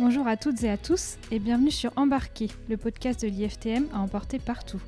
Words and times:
Bonjour 0.00 0.28
à 0.28 0.36
toutes 0.36 0.62
et 0.62 0.70
à 0.70 0.76
tous 0.76 1.18
et 1.32 1.40
bienvenue 1.40 1.72
sur 1.72 1.90
Embarquer, 1.96 2.46
le 2.68 2.76
podcast 2.76 3.20
de 3.20 3.26
l'IFTM 3.26 3.88
à 3.92 3.98
emporter 3.98 4.38
partout. 4.38 4.80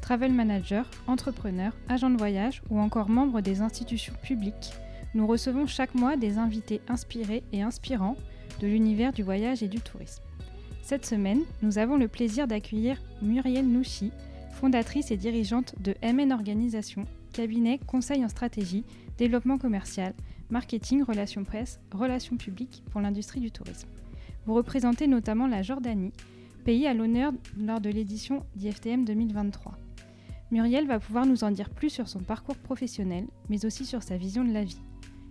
Travel 0.00 0.32
manager, 0.32 0.88
entrepreneur, 1.08 1.72
agent 1.88 2.10
de 2.10 2.16
voyage 2.16 2.62
ou 2.70 2.78
encore 2.78 3.08
membre 3.08 3.40
des 3.40 3.60
institutions 3.60 4.14
publiques, 4.22 4.72
nous 5.14 5.26
recevons 5.26 5.66
chaque 5.66 5.96
mois 5.96 6.16
des 6.16 6.38
invités 6.38 6.80
inspirés 6.86 7.42
et 7.52 7.62
inspirants 7.62 8.16
de 8.60 8.68
l'univers 8.68 9.12
du 9.12 9.24
voyage 9.24 9.64
et 9.64 9.68
du 9.68 9.80
tourisme. 9.80 10.22
Cette 10.84 11.06
semaine, 11.06 11.42
nous 11.62 11.78
avons 11.78 11.96
le 11.96 12.06
plaisir 12.06 12.46
d'accueillir 12.46 13.02
Muriel 13.20 13.66
Nouchi, 13.66 14.12
fondatrice 14.52 15.10
et 15.10 15.16
dirigeante 15.16 15.74
de 15.80 15.96
MN 16.04 16.30
Organisation, 16.30 17.04
cabinet 17.32 17.80
conseil 17.84 18.24
en 18.24 18.28
stratégie, 18.28 18.84
développement 19.18 19.58
commercial, 19.58 20.14
marketing, 20.50 21.02
relations 21.02 21.42
presse, 21.42 21.80
relations 21.92 22.36
publiques 22.36 22.84
pour 22.92 23.00
l'industrie 23.00 23.40
du 23.40 23.50
tourisme. 23.50 23.88
Vous 24.44 24.54
représentez 24.54 25.06
notamment 25.06 25.46
la 25.46 25.62
Jordanie, 25.62 26.12
pays 26.64 26.88
à 26.88 26.94
l'honneur 26.94 27.32
lors 27.56 27.80
de 27.80 27.90
l'édition 27.90 28.44
d'IFTM 28.56 29.04
2023. 29.04 29.78
Muriel 30.50 30.86
va 30.88 30.98
pouvoir 30.98 31.26
nous 31.26 31.44
en 31.44 31.52
dire 31.52 31.70
plus 31.70 31.90
sur 31.90 32.08
son 32.08 32.18
parcours 32.18 32.56
professionnel, 32.56 33.26
mais 33.48 33.64
aussi 33.64 33.84
sur 33.84 34.02
sa 34.02 34.16
vision 34.16 34.44
de 34.44 34.52
la 34.52 34.64
vie. 34.64 34.82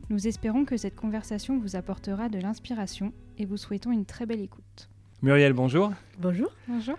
Nous 0.10 0.28
espérons 0.28 0.64
que 0.64 0.78
cette 0.78 0.96
conversation 0.96 1.60
vous 1.60 1.76
apportera 1.76 2.30
de 2.30 2.40
l'inspiration 2.40 3.12
et 3.38 3.46
vous 3.46 3.58
souhaitons 3.58 3.92
une 3.92 4.06
très 4.06 4.26
belle 4.26 4.42
écoute. 4.42 4.90
Muriel, 5.22 5.52
bonjour. 5.54 5.92
Bonjour. 6.20 6.50
Bonjour. 6.70 6.98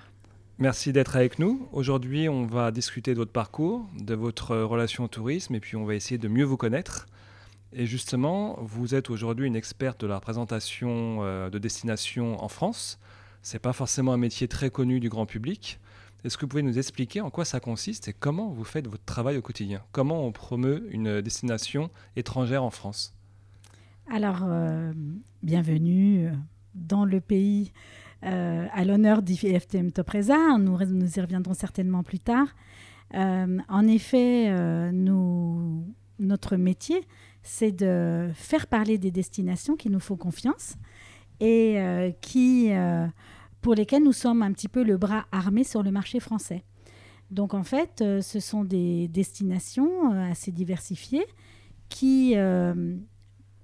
Merci 0.59 0.93
d'être 0.93 1.17
avec 1.17 1.39
nous. 1.39 1.67
Aujourd'hui, 1.73 2.29
on 2.29 2.45
va 2.45 2.71
discuter 2.71 3.15
de 3.15 3.19
votre 3.19 3.33
parcours, 3.33 3.89
de 3.99 4.15
votre 4.15 4.57
relation 4.57 5.05
au 5.05 5.09
tourisme, 5.09 5.55
et 5.55 5.61
puis 5.61 5.77
on 5.77 5.85
va 5.87 5.95
essayer 5.95 6.19
de 6.19 6.29
mieux 6.29 6.45
vous 6.45 6.59
connaître. 6.59 7.07
Et 7.75 7.87
justement, 7.87 8.59
vous 8.61 8.95
êtes 8.95 9.11
aujourd'hui 9.11 9.47
une 9.47 9.57
experte 9.57 10.01
de 10.03 10.07
la 10.07 10.17
représentation 10.17 11.19
euh, 11.21 11.51
de 11.51 11.59
destination 11.59 12.43
en 12.43 12.49
France. 12.49 12.99
Ce 13.43 13.55
n'est 13.55 13.61
pas 13.61 13.73
forcément 13.73 14.13
un 14.13 14.19
métier 14.19 14.47
très 14.49 14.71
connu 14.71 15.01
du 15.01 15.09
grand 15.09 15.27
public. 15.27 15.81
Est-ce 16.25 16.37
que 16.37 16.43
vous 16.43 16.49
pouvez 16.49 16.63
nous 16.63 16.79
expliquer 16.79 17.21
en 17.21 17.31
quoi 17.31 17.45
ça 17.45 17.59
consiste 17.59 18.07
et 18.07 18.13
comment 18.13 18.51
vous 18.51 18.63
faites 18.63 18.87
votre 18.87 19.05
travail 19.05 19.37
au 19.37 19.43
quotidien? 19.43 19.83
Comment 19.91 20.25
on 20.25 20.31
promeut 20.31 20.87
une 20.91 21.21
destination 21.21 21.91
étrangère 22.15 22.63
en 22.63 22.71
France? 22.71 23.15
Alors, 24.09 24.43
euh, 24.45 24.93
bienvenue 25.43 26.29
dans 26.75 27.05
le 27.05 27.21
pays 27.21 27.73
euh, 28.25 28.67
à 28.73 28.85
l'honneur 28.85 29.23
d'IFTM 29.23 29.91
Topresa. 29.91 30.59
Nous, 30.59 30.79
y 30.81 31.21
reviendrons 31.21 31.55
certainement 31.55 32.03
plus 32.03 32.19
tard. 32.21 32.49
Euh, 33.15 33.59
en 33.69 33.87
effet, 33.89 34.53
notre 36.19 36.57
métier, 36.57 37.01
c'est 37.43 37.73
de 37.73 38.31
faire 38.35 38.67
parler 38.67 38.99
des 38.99 39.11
destinations 39.11 39.77
qui 39.77 39.91
nous 39.91 40.01
font 40.01 40.17
confiance 40.17 40.75
et 41.41 42.15
qui 42.21 42.71
pour 43.63 43.75
lesquels 43.75 44.03
nous 44.03 44.13
sommes 44.13 44.43
un 44.43 44.53
petit 44.53 44.69
peu 44.69 44.83
le 44.83 44.99
bras 44.99 45.27
armé 45.33 45.65
sur 45.65 45.83
le 45.83 45.91
marché 45.91 46.21
français. 46.21 46.65
Donc 47.33 47.55
en 47.55 47.63
fait, 47.63 48.03
euh, 48.03 48.21
ce 48.21 48.41
sont 48.41 48.63
des 48.63 49.09
destinations 49.09 50.13
euh, 50.13 50.31
assez 50.31 50.53
diversifiées 50.53 51.25
qui 51.89 52.35
euh, 52.37 52.97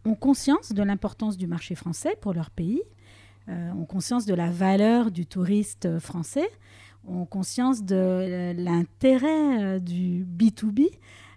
ont 0.07 0.15
conscience 0.15 0.73
de 0.73 0.83
l'importance 0.83 1.37
du 1.37 1.47
marché 1.47 1.75
français 1.75 2.17
pour 2.21 2.33
leur 2.33 2.51
pays, 2.51 2.83
ont 3.51 3.87
conscience 3.87 4.27
de 4.27 4.35
la 4.35 4.51
valeur 4.51 5.11
du 5.11 5.25
touriste 5.25 5.99
français, 6.01 6.47
ont 7.07 7.25
conscience 7.25 7.83
de 7.83 8.53
l'intérêt 8.55 9.81
du 9.81 10.27
B2B 10.27 10.91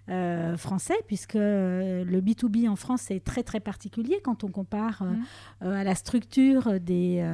euh, 0.08 0.56
français, 0.56 0.96
puisque 1.06 1.36
euh, 1.36 2.04
le 2.04 2.20
B2B 2.20 2.68
en 2.68 2.74
France 2.74 3.12
est 3.12 3.22
très 3.22 3.44
très 3.44 3.60
particulier 3.60 4.18
quand 4.24 4.42
on 4.42 4.48
compare 4.48 5.02
euh, 5.02 5.70
mmh. 5.70 5.72
à 5.72 5.84
la 5.84 5.94
structure 5.94 6.80
des, 6.80 7.24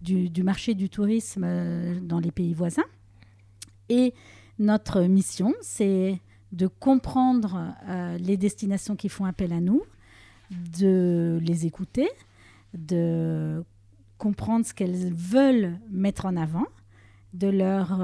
du, 0.00 0.42
marché 0.42 0.74
du 0.74 0.88
tourisme 0.88 1.46
dans 2.00 2.18
les 2.18 2.30
pays 2.30 2.54
voisins. 2.54 2.86
Et 3.90 4.14
notre 4.58 5.02
mission, 5.02 5.52
c'est 5.60 6.18
de 6.52 6.66
comprendre 6.66 7.74
les 8.18 8.38
destinations 8.38 8.96
qui 8.96 9.10
font 9.10 9.26
appel 9.26 9.52
à 9.52 9.60
nous, 9.60 9.82
de 10.50 11.38
les 11.42 11.66
écouter, 11.66 12.08
de 12.72 13.62
comprendre 14.16 14.64
ce 14.64 14.72
qu'elles 14.72 15.12
veulent 15.12 15.78
mettre 15.90 16.24
en 16.24 16.36
avant, 16.36 16.66
de 17.34 17.48
leur 17.48 18.00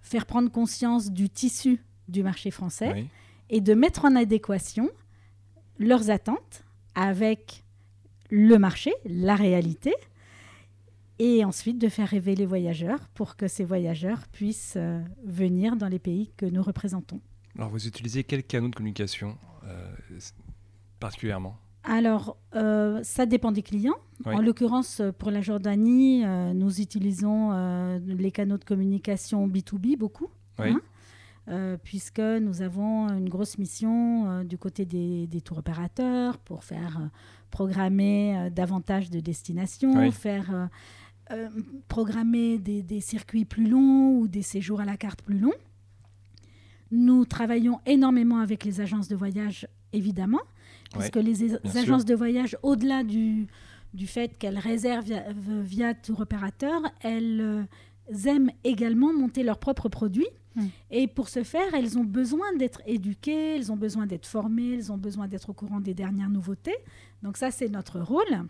faire 0.00 0.26
prendre 0.26 0.50
conscience 0.50 1.12
du 1.12 1.30
tissu 1.30 1.80
du 2.12 2.22
marché 2.22 2.50
français 2.50 3.06
et 3.50 3.60
de 3.60 3.74
mettre 3.74 4.04
en 4.04 4.14
adéquation 4.14 4.90
leurs 5.78 6.10
attentes 6.10 6.64
avec 6.94 7.64
le 8.30 8.58
marché, 8.58 8.92
la 9.04 9.34
réalité, 9.34 9.92
et 11.18 11.44
ensuite 11.44 11.78
de 11.78 11.88
faire 11.88 12.08
rêver 12.08 12.34
les 12.34 12.46
voyageurs 12.46 13.08
pour 13.14 13.36
que 13.36 13.46
ces 13.46 13.64
voyageurs 13.64 14.26
puissent 14.32 14.74
euh, 14.76 15.00
venir 15.24 15.76
dans 15.76 15.88
les 15.88 15.98
pays 15.98 16.32
que 16.36 16.46
nous 16.46 16.62
représentons. 16.62 17.20
Alors 17.56 17.70
vous 17.70 17.86
utilisez 17.86 18.24
quel 18.24 18.42
canal 18.42 18.70
de 18.70 18.74
communication 18.74 19.36
euh, 19.64 19.94
particulièrement? 20.98 21.58
Alors, 21.84 22.36
euh, 22.54 23.00
ça 23.02 23.26
dépend 23.26 23.50
des 23.52 23.62
clients. 23.62 23.96
En 24.24 24.40
l'occurrence, 24.40 25.02
pour 25.18 25.32
la 25.32 25.40
Jordanie, 25.40 26.24
nous 26.54 26.80
utilisons 26.80 27.50
les 28.06 28.30
canaux 28.30 28.56
de 28.56 28.64
communication 28.64 29.48
B2B 29.48 29.98
beaucoup. 29.98 30.28
Hein. 30.58 30.80
Euh, 31.48 31.76
puisque 31.82 32.20
nous 32.20 32.62
avons 32.62 33.08
une 33.08 33.28
grosse 33.28 33.58
mission 33.58 34.30
euh, 34.30 34.44
du 34.44 34.58
côté 34.58 34.84
des, 34.84 35.40
tours 35.40 35.58
opérateurs 35.58 36.38
pour 36.38 36.62
faire 36.62 36.98
euh, 37.00 37.06
programmer 37.50 38.48
davantage 38.52 39.10
de 39.10 39.18
destinations, 39.18 40.10
faire 40.12 40.68
programmer 41.88 42.58
des, 42.58 43.00
circuits 43.00 43.44
plus 43.44 43.68
longs 43.68 44.18
ou 44.18 44.28
des 44.28 44.42
séjours 44.42 44.80
à 44.80 44.84
la 44.84 44.96
carte 44.96 45.22
plus 45.22 45.38
longs. 45.38 45.52
Nous 46.92 47.24
travaillons 47.24 47.80
énormément 47.86 48.38
avec 48.38 48.64
les 48.64 48.80
agences 48.80 49.08
de 49.08 49.16
voyage, 49.16 49.66
évidemment, 49.92 50.42
puisque 50.92 51.16
les 51.16 51.56
agences 51.76 52.04
de 52.04 52.14
voyage, 52.14 52.56
au-delà 52.62 53.02
du, 53.02 53.48
du 53.94 54.06
fait 54.06 54.38
qu'elles 54.38 54.58
réservent 54.58 55.04
via, 55.04 55.24
via 55.32 55.94
tour 55.94 56.20
opérateur, 56.20 56.82
elles 57.00 57.66
aiment 58.26 58.50
également 58.62 59.12
monter 59.12 59.42
leurs 59.42 59.58
propres 59.58 59.88
produits. 59.88 60.28
Hmm. 60.54 60.66
Et 60.90 61.06
pour 61.06 61.28
ce 61.28 61.42
faire, 61.42 61.74
elles 61.74 61.98
ont 61.98 62.04
besoin 62.04 62.54
d'être 62.56 62.82
éduquées, 62.86 63.56
elles 63.56 63.72
ont 63.72 63.76
besoin 63.76 64.06
d'être 64.06 64.26
formées, 64.26 64.74
elles 64.74 64.92
ont 64.92 64.98
besoin 64.98 65.28
d'être 65.28 65.50
au 65.50 65.52
courant 65.52 65.80
des 65.80 65.94
dernières 65.94 66.30
nouveautés. 66.30 66.76
Donc 67.22 67.36
ça, 67.36 67.50
c'est 67.50 67.68
notre 67.68 68.00
rôle. 68.00 68.46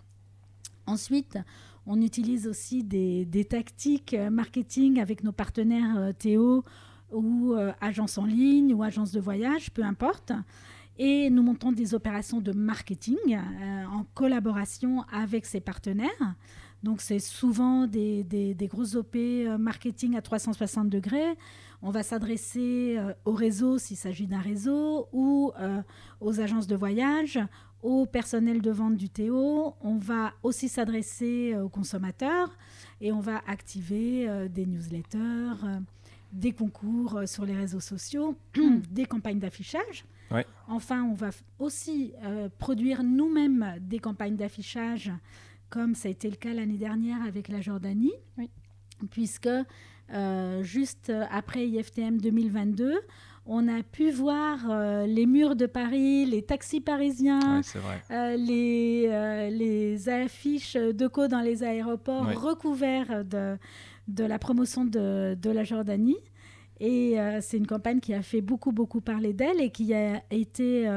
Ensuite, 0.87 1.39
on 1.87 2.01
utilise 2.01 2.47
aussi 2.47 2.83
des, 2.83 3.47
tactiques 3.49 4.17
marketing 4.31 5.01
avec 5.01 5.23
nos 5.23 5.33
partenaires 5.33 5.97
euh, 5.97 6.13
Théo 6.13 6.65
ou 7.13 7.53
euh, 7.55 7.73
agences 7.81 8.19
en 8.19 8.25
ligne 8.25 8.75
ou 8.75 8.83
agences 8.83 9.13
de 9.13 9.21
voyage, 9.21 9.71
peu 9.71 9.83
importe. 9.83 10.33
Et 10.99 11.31
nous 11.31 11.43
montons 11.43 11.73
des 11.73 11.95
opérations 11.95 12.41
de 12.41 12.53
marketing 12.53 13.17
euh, 13.29 13.85
en 13.87 14.05
collaboration 14.15 15.05
avec 15.13 15.47
ces 15.47 15.61
partenaires. 15.61 16.37
Donc 16.83 17.01
c'est 17.01 17.21
souvent 17.21 17.87
des, 17.87 18.25
des, 18.25 18.67
grosses 18.67 18.97
OP 18.97 19.15
euh, 19.17 19.57
marketing 19.57 20.17
à 20.17 20.23
360 20.23 20.89
degrés. 20.89 21.37
On 21.83 21.91
va 21.91 22.03
s'adresser 22.03 22.97
euh, 22.97 23.13
au 23.25 23.33
réseau 23.33 23.79
s'il 23.79 23.97
s'agit 23.97 24.27
d'un 24.27 24.41
réseau 24.41 25.09
ou 25.13 25.53
euh, 25.59 25.83
aux 26.21 26.41
agences 26.41 26.67
de 26.67 26.77
voyage, 26.77 27.39
au 27.83 28.07
personnel 28.07 28.63
de 28.63 28.71
vente 28.71 28.97
du 28.97 29.09
Théo. 29.09 29.75
On 29.81 29.97
va 29.97 30.33
aussi 30.43 30.69
s'adresser 30.69 31.57
aux 31.57 31.69
consommateurs 31.69 32.57
et 33.01 33.11
on 33.11 33.21
va 33.21 33.43
activer 33.49 34.49
des 34.49 34.67
newsletters, 34.67 35.81
des 36.33 36.53
concours 36.53 37.23
sur 37.27 37.45
les 37.45 37.57
réseaux 37.57 37.81
sociaux, 37.81 38.37
des 38.91 39.05
campagnes 39.05 39.41
d'affichage. 39.41 40.05
Enfin, 40.69 41.03
on 41.03 41.15
va 41.15 41.31
aussi 41.59 42.15
produire 42.59 43.03
nous-mêmes 43.03 43.79
des 43.81 43.99
campagnes 43.99 44.37
d'affichage 44.37 45.13
comme 45.73 45.95
ça 45.95 46.09
a 46.09 46.11
été 46.11 46.29
le 46.29 46.37
cas 46.37 46.53
l'année 46.53 46.77
dernière 46.77 47.23
avec 47.23 47.49
la 47.49 47.63
Jordanie, 47.63 48.13
puisque 49.11 49.49
euh, 50.13 50.63
juste 50.63 51.13
après 51.31 51.67
IFTM 51.67 52.19
2022, 52.19 53.01
on 53.47 53.67
a 53.67 53.83
pu 53.83 54.11
voir 54.11 54.59
euh, 54.71 55.07
les 55.07 55.27
murs 55.27 55.57
de 55.57 55.67
Paris, 55.67 56.27
les 56.27 56.43
taxis 56.43 56.81
parisiens, 56.81 57.61
euh, 58.11 58.37
les, 58.37 59.51
les, 59.51 60.09
affiches 60.09 60.75
de 60.75 61.07
co 61.09 61.27
dans 61.29 61.41
les 61.41 61.65
aéroports 61.65 62.27
recouverts 62.27 63.25
de, 63.25 63.57
de 64.09 64.25
la 64.25 64.39
promotion 64.39 64.85
de, 64.85 65.35
de 65.35 65.51
la 65.51 65.65
Jordanie. 65.65 66.19
Et 66.85 67.17
c'est 67.43 67.59
une 67.59 67.67
campagne 67.69 68.01
qui 68.01 68.13
a 68.13 68.23
fait 68.23 68.41
beaucoup, 68.41 68.73
beaucoup 68.73 69.01
parler 69.01 69.33
d'elle 69.33 69.61
et 69.61 69.71
qui 69.71 69.95
a 69.95 70.21
été 70.33 70.91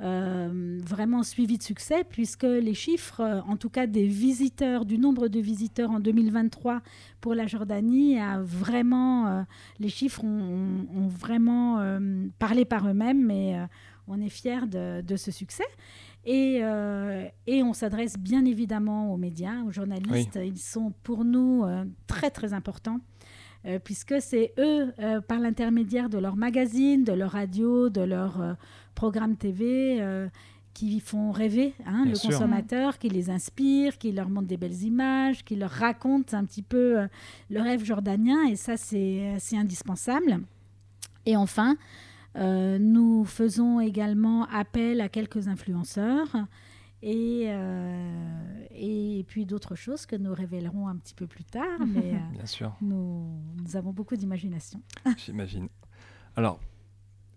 vraiment 0.00 1.22
suivie 1.22 1.58
de 1.58 1.62
succès, 1.62 2.02
puisque 2.02 2.42
les 2.42 2.74
chiffres, 2.74 3.42
en 3.46 3.56
tout 3.56 3.68
cas 3.68 3.86
des 3.86 4.08
visiteurs, 4.08 4.84
du 4.84 4.98
nombre 4.98 5.28
de 5.28 5.38
visiteurs 5.38 5.92
en 5.92 6.00
2023 6.00 6.82
pour 7.20 7.36
la 7.36 7.46
Jordanie, 7.46 8.18
a 8.18 8.40
vraiment, 8.42 9.46
les 9.78 9.90
chiffres 9.90 10.24
ont, 10.24 11.06
vraiment 11.06 11.78
parlé 12.40 12.64
par 12.64 12.88
eux-mêmes, 12.88 13.24
mais 13.24 13.56
on 14.08 14.20
est 14.20 14.28
fiers 14.28 14.66
de, 14.66 15.02
de 15.02 15.16
ce 15.16 15.30
succès. 15.30 15.64
Et, 16.24 16.60
euh, 16.62 17.26
et 17.46 17.62
on 17.62 17.72
s'adresse 17.72 18.16
bien 18.18 18.44
évidemment 18.44 19.12
aux 19.12 19.16
médias, 19.16 19.62
aux 19.66 19.72
journalistes. 19.72 20.38
Ils 20.42 20.58
sont 20.58 20.92
pour 21.02 21.24
nous 21.24 21.64
euh, 21.64 21.84
très 22.06 22.30
très 22.30 22.52
importants. 22.52 23.00
Euh, 23.64 23.78
puisque 23.78 24.20
c'est 24.20 24.52
eux, 24.58 24.92
par 25.28 25.38
l'intermédiaire 25.38 26.08
de 26.08 26.18
leur 26.18 26.36
magazine, 26.36 27.04
de 27.04 27.12
leur 27.12 27.32
radio, 27.32 27.88
de 27.88 28.00
leur 28.00 28.56
programme 28.94 29.36
TV, 29.36 30.04
qui 30.74 30.98
font 31.00 31.30
rêver 31.30 31.74
hein, 31.86 32.04
le 32.06 32.18
consommateur, 32.18 32.98
qui 32.98 33.08
les 33.08 33.30
inspirent, 33.30 33.98
qui 33.98 34.10
leur 34.10 34.28
montrent 34.28 34.48
des 34.48 34.56
belles 34.56 34.82
images, 34.82 35.44
qui 35.44 35.54
leur 35.54 35.70
racontent 35.70 36.36
un 36.36 36.44
petit 36.44 36.62
peu 36.62 37.06
le 37.50 37.60
rêve 37.60 37.84
jordanien. 37.84 38.48
Et 38.48 38.56
ça, 38.56 38.76
c'est 38.76 39.56
indispensable. 39.56 40.40
Et 41.24 41.36
enfin, 41.36 41.76
euh, 42.36 42.78
nous 42.78 43.24
faisons 43.24 43.80
également 43.80 44.46
appel 44.46 45.00
à 45.00 45.08
quelques 45.08 45.48
influenceurs 45.48 46.28
et, 47.02 47.44
euh, 47.48 48.66
et 48.70 49.24
puis 49.28 49.44
d'autres 49.44 49.74
choses 49.74 50.06
que 50.06 50.16
nous 50.16 50.32
révélerons 50.32 50.88
un 50.88 50.96
petit 50.96 51.14
peu 51.14 51.26
plus 51.26 51.44
tard. 51.44 51.80
Mais 51.86 52.14
euh, 52.14 52.32
Bien 52.32 52.46
sûr. 52.46 52.72
Nous, 52.80 53.26
nous 53.56 53.76
avons 53.76 53.92
beaucoup 53.92 54.16
d'imagination. 54.16 54.80
J'imagine. 55.16 55.68
Alors, 56.36 56.60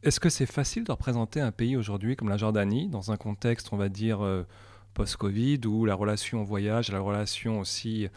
est-ce 0.04 0.20
que 0.20 0.30
c'est 0.30 0.46
facile 0.46 0.84
de 0.84 0.92
représenter 0.92 1.42
un 1.42 1.52
pays 1.52 1.76
aujourd'hui 1.76 2.16
comme 2.16 2.30
la 2.30 2.38
Jordanie 2.38 2.88
dans 2.88 3.12
un 3.12 3.18
contexte, 3.18 3.74
on 3.74 3.78
va 3.78 3.90
dire, 3.90 4.20
post-Covid, 4.96 5.60
où 5.68 5.86
la 5.86 5.94
relation 5.94 6.42
au 6.42 6.46
voyage, 6.46 6.92
la 6.92 7.00
relation 7.00 7.60
aussi 7.60 8.06
euh, 8.06 8.10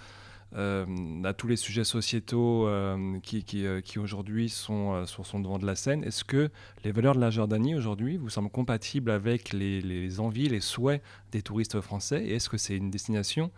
à 0.55 1.35
tous 1.37 1.47
les 1.47 1.56
sujets 1.56 1.85
sociétaux 1.85 2.67
euh, 2.67 3.19
euh, 3.55 3.81
qui 3.81 3.99
aujourd'hui 3.99 4.49
sont 4.49 5.05
sur 5.06 5.27
son 5.27 5.41
devant 5.41 5.59
de 5.59 5.67
la 5.67 5.75
scène. 5.75 6.05
Est-ce 6.05 6.25
que 6.25 6.50
les 6.85 6.93
valeurs 6.93 7.15
de 7.15 7.21
la 7.21 7.31
Jordanie 7.31 7.75
aujourd'hui 7.75 8.17
vous 8.17 8.31
semblent 8.31 8.50
compatibles 8.50 9.11
avec 9.11 9.53
les, 9.53 10.21
envies, 10.21 10.49
les 10.49 10.61
souhaits 10.61 11.03
des 11.33 11.43
touristes 11.43 11.81
français? 11.81 12.25
Et 12.25 12.35
est-ce 12.35 12.49
que 12.49 12.56
c'est 12.56 12.77
une 12.77 12.91
destination 12.91 13.50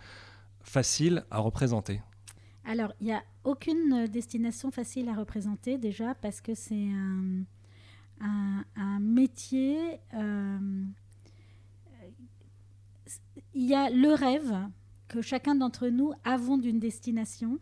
facile 0.62 1.24
à 1.30 1.38
représenter? 1.38 2.00
Alors, 2.64 2.92
il 3.00 3.06
n'y 3.06 3.12
a 3.12 3.22
aucune 3.44 4.06
destination 4.06 4.70
facile 4.70 5.08
à 5.08 5.14
représenter 5.14 5.78
déjà 5.78 6.14
parce 6.14 6.40
que 6.40 6.54
c'est 6.54 6.88
un, 8.20 9.00
métier. 9.00 9.98
il 13.54 13.66
y 13.66 13.74
a 13.74 13.90
le 13.90 14.12
rêve 14.14 14.52
que 15.10 15.20
chacun 15.22 15.56
d'entre 15.56 15.88
nous 15.88 16.12
avons 16.24 16.56
d'une 16.56 16.78
destination. 16.78 17.58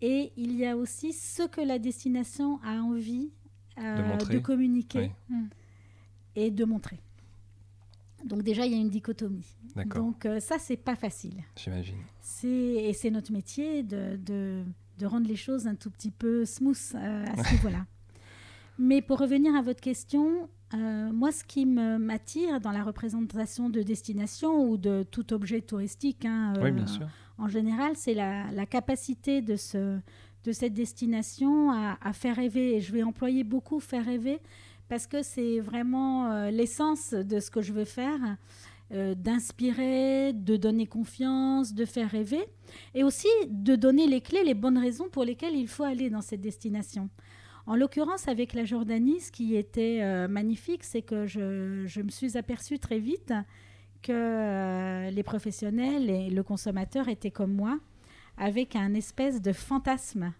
Et 0.00 0.32
il 0.36 0.56
y 0.56 0.66
a 0.66 0.76
aussi 0.76 1.12
ce 1.12 1.46
que 1.46 1.60
la 1.60 1.78
destination 1.78 2.60
a 2.62 2.80
envie 2.80 3.30
euh, 3.78 4.16
de, 4.16 4.38
communiquer 4.38 5.12
hmm. 5.28 5.46
et 6.34 6.50
de 6.50 6.64
montrer. 6.64 7.00
Donc 8.24 8.42
déjà, 8.42 8.64
il 8.66 8.72
y 8.72 8.74
a 8.74 8.78
une 8.78 8.88
dichotomie. 8.88 9.46
Donc 9.94 10.24
euh, 10.24 10.40
ça, 10.40 10.58
c'est 10.58 10.76
pas 10.76 10.96
facile. 10.96 11.44
J'imagine. 11.56 11.98
Et 12.44 12.92
c'est 12.94 13.10
notre 13.10 13.32
métier 13.32 13.82
de, 13.82 14.16
de, 14.16 14.64
de, 14.98 15.06
rendre 15.06 15.28
les 15.28 15.36
choses 15.36 15.66
un 15.66 15.74
tout 15.74 15.90
petit 15.90 16.10
peu 16.10 16.44
smooth 16.44 16.92
euh, 16.94 17.24
à 17.26 17.44
ce 17.44 17.52
niveau-là. 17.52 17.86
Mais 18.78 19.02
pour 19.02 19.18
revenir 19.18 19.54
à 19.54 19.62
votre 19.62 19.80
question, 19.80 20.48
euh, 20.74 21.12
moi, 21.12 21.30
ce 21.30 21.44
qui 21.44 21.64
m'attire 21.64 22.60
dans 22.60 22.72
la 22.72 22.82
représentation 22.82 23.70
de 23.70 23.82
destination 23.82 24.68
ou 24.68 24.76
de 24.76 25.04
tout 25.08 25.32
objet 25.32 25.60
touristique, 25.60 26.24
hein, 26.24 26.54
euh, 26.56 26.86
en 27.38 27.48
général, 27.48 27.92
c'est 27.94 28.14
la, 28.14 28.66
capacité 28.66 29.42
de, 29.42 29.56
ce, 29.56 29.98
de 30.44 30.52
cette 30.52 30.74
destination 30.74 31.70
à, 31.70 32.12
faire 32.12 32.36
rêver. 32.36 32.76
Et 32.76 32.80
je 32.80 32.92
vais 32.92 33.02
employer 33.02 33.44
beaucoup 33.44 33.78
faire 33.78 34.04
rêver 34.04 34.40
parce 34.88 35.06
que 35.06 35.22
c'est 35.22 35.60
vraiment 35.60 36.30
euh, 36.30 36.50
l'essence 36.50 37.12
de 37.12 37.38
ce 37.40 37.50
que 37.50 37.62
je 37.62 37.72
veux 37.72 37.84
faire. 37.84 38.36
d'inspirer, 38.90 40.32
de 40.32 40.56
donner 40.56 40.86
confiance, 40.86 41.74
de 41.74 41.84
faire 41.84 42.08
rêver, 42.08 42.44
et 42.94 43.02
aussi 43.02 43.26
de 43.48 43.74
donner 43.74 44.06
les 44.06 44.20
clés, 44.20 44.44
les 44.44 44.54
bonnes 44.54 44.78
raisons 44.78 45.08
pour 45.08 45.24
lesquelles 45.24 45.56
il 45.56 45.66
faut 45.66 45.82
aller 45.82 46.08
dans 46.08 46.22
cette 46.22 46.40
destination. 46.40 47.10
En 47.66 47.74
l'occurrence, 47.74 48.28
avec 48.28 48.54
la 48.54 48.64
Jordanie, 48.64 49.20
ce 49.20 49.32
qui 49.32 49.56
était 49.56 49.98
euh, 50.00 50.28
magnifique, 50.28 50.84
c'est 50.84 51.02
que 51.02 51.26
je, 51.26 52.00
me 52.00 52.08
suis 52.10 52.38
aperçue 52.38 52.78
très 52.78 53.00
vite 53.00 53.32
que 54.02 54.12
euh, 54.12 55.10
les 55.10 55.22
professionnels 55.24 56.08
et 56.08 56.30
le 56.30 56.42
consommateur 56.44 57.08
étaient 57.08 57.32
comme 57.32 57.52
moi, 57.52 57.78
avec 58.38 58.76
un 58.76 58.94
espèce 58.94 59.42
de 59.42 59.52
fantasme 59.52 60.32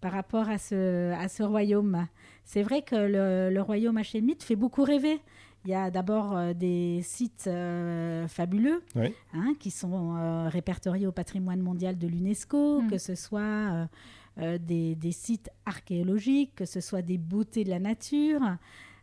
par 0.00 0.10
rapport 0.10 0.48
à 0.48 0.58
ce, 0.58 1.12
à 1.12 1.28
ce 1.28 1.44
royaume. 1.44 2.08
C'est 2.44 2.62
vrai 2.62 2.82
que 2.82 2.96
le, 2.96 3.60
royaume 3.60 3.96
hachémite 3.96 4.42
fait 4.42 4.56
beaucoup 4.56 4.82
rêver. 4.82 5.20
Il 5.64 5.70
y 5.70 5.74
a 5.74 5.92
d'abord 5.92 6.36
euh, 6.36 6.52
des 6.52 7.00
sites 7.04 7.48
fabuleux 8.26 8.82
hein, 9.34 9.54
qui 9.60 9.70
sont 9.70 10.48
répertoriés 10.48 11.06
au 11.06 11.12
patrimoine 11.12 11.60
mondial 11.60 11.96
de 11.96 12.08
l'UNESCO, 12.08 12.80
mm. 12.80 12.90
que 12.90 12.98
ce 12.98 13.14
soit 13.14 13.86
euh, 14.38 14.56
des, 14.58 15.12
sites 15.12 15.50
archéologiques, 15.66 16.54
que 16.54 16.64
ce 16.64 16.80
soit 16.80 17.02
des 17.02 17.18
beautés 17.18 17.64
de 17.64 17.68
la 17.68 17.78
nature. 17.78 18.40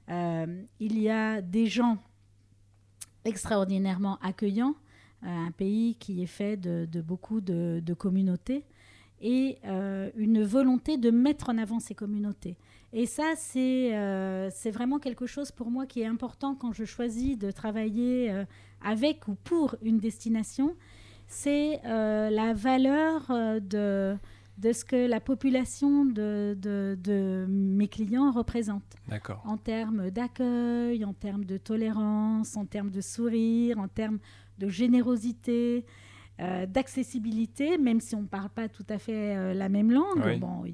Euh, 0.09 0.63
il 0.79 0.99
y 0.99 1.07
a 1.07 1.39
des 1.41 1.67
gens 1.67 1.99
extraordinairement 3.25 4.17
accueillants, 4.23 4.73
euh, 5.23 5.27
un 5.27 5.51
pays 5.51 5.95
qui 5.99 6.23
est 6.23 6.27
fait 6.27 6.57
de, 6.57 7.01
beaucoup 7.01 7.41
de, 7.41 7.93
communautés 7.93 8.65
et 9.21 9.59
une 10.17 10.43
volonté 10.43 10.97
de 10.97 11.11
mettre 11.11 11.49
en 11.49 11.57
avant 11.59 11.79
ces 11.79 11.93
communautés. 11.93 12.57
Et 12.91 13.05
ça, 13.05 13.33
c'est 13.35 14.71
vraiment 14.71 14.97
quelque 14.97 15.27
chose 15.27 15.51
pour 15.51 15.69
moi 15.69 15.85
qui 15.85 16.01
est 16.01 16.07
important 16.07 16.55
quand 16.55 16.73
je 16.73 16.85
choisis 16.85 17.37
de 17.37 17.51
travailler 17.51 18.33
avec 18.81 19.27
ou 19.27 19.35
pour 19.35 19.75
une 19.83 19.99
destination. 19.99 20.75
C'est 21.27 21.81
la 21.83 22.53
valeur 22.53 23.27
de, 23.61 24.17
de 24.59 24.73
ce 24.73 24.83
que 24.83 25.07
la 25.07 25.21
population 25.21 26.03
de, 26.05 26.57
de, 26.59 27.45
mes 27.47 27.87
clients 27.87 28.31
représente. 28.31 28.83
En 29.45 29.57
termes 29.57 30.09
d'accueil, 30.11 31.05
en 31.05 31.13
termes 31.13 31.45
de 31.45 31.57
tolérance, 31.57 32.57
en 32.57 32.65
termes 32.65 32.91
de 32.91 32.99
sourire, 32.99 33.79
en 33.79 33.87
termes 33.87 34.19
de 34.57 34.67
générosité, 34.67 35.85
euh, 36.41 36.65
d'accessibilité, 36.65 37.77
même 37.77 38.01
si 38.01 38.15
on 38.15 38.21
ne 38.21 38.27
parle 38.27 38.49
pas 38.49 38.67
tout 38.67 38.85
à 38.89 38.97
fait 38.97 39.37
euh, 39.37 39.53
la 39.53 39.69
même 39.69 39.91
langue. 39.91 40.39
Bon, 40.39 40.65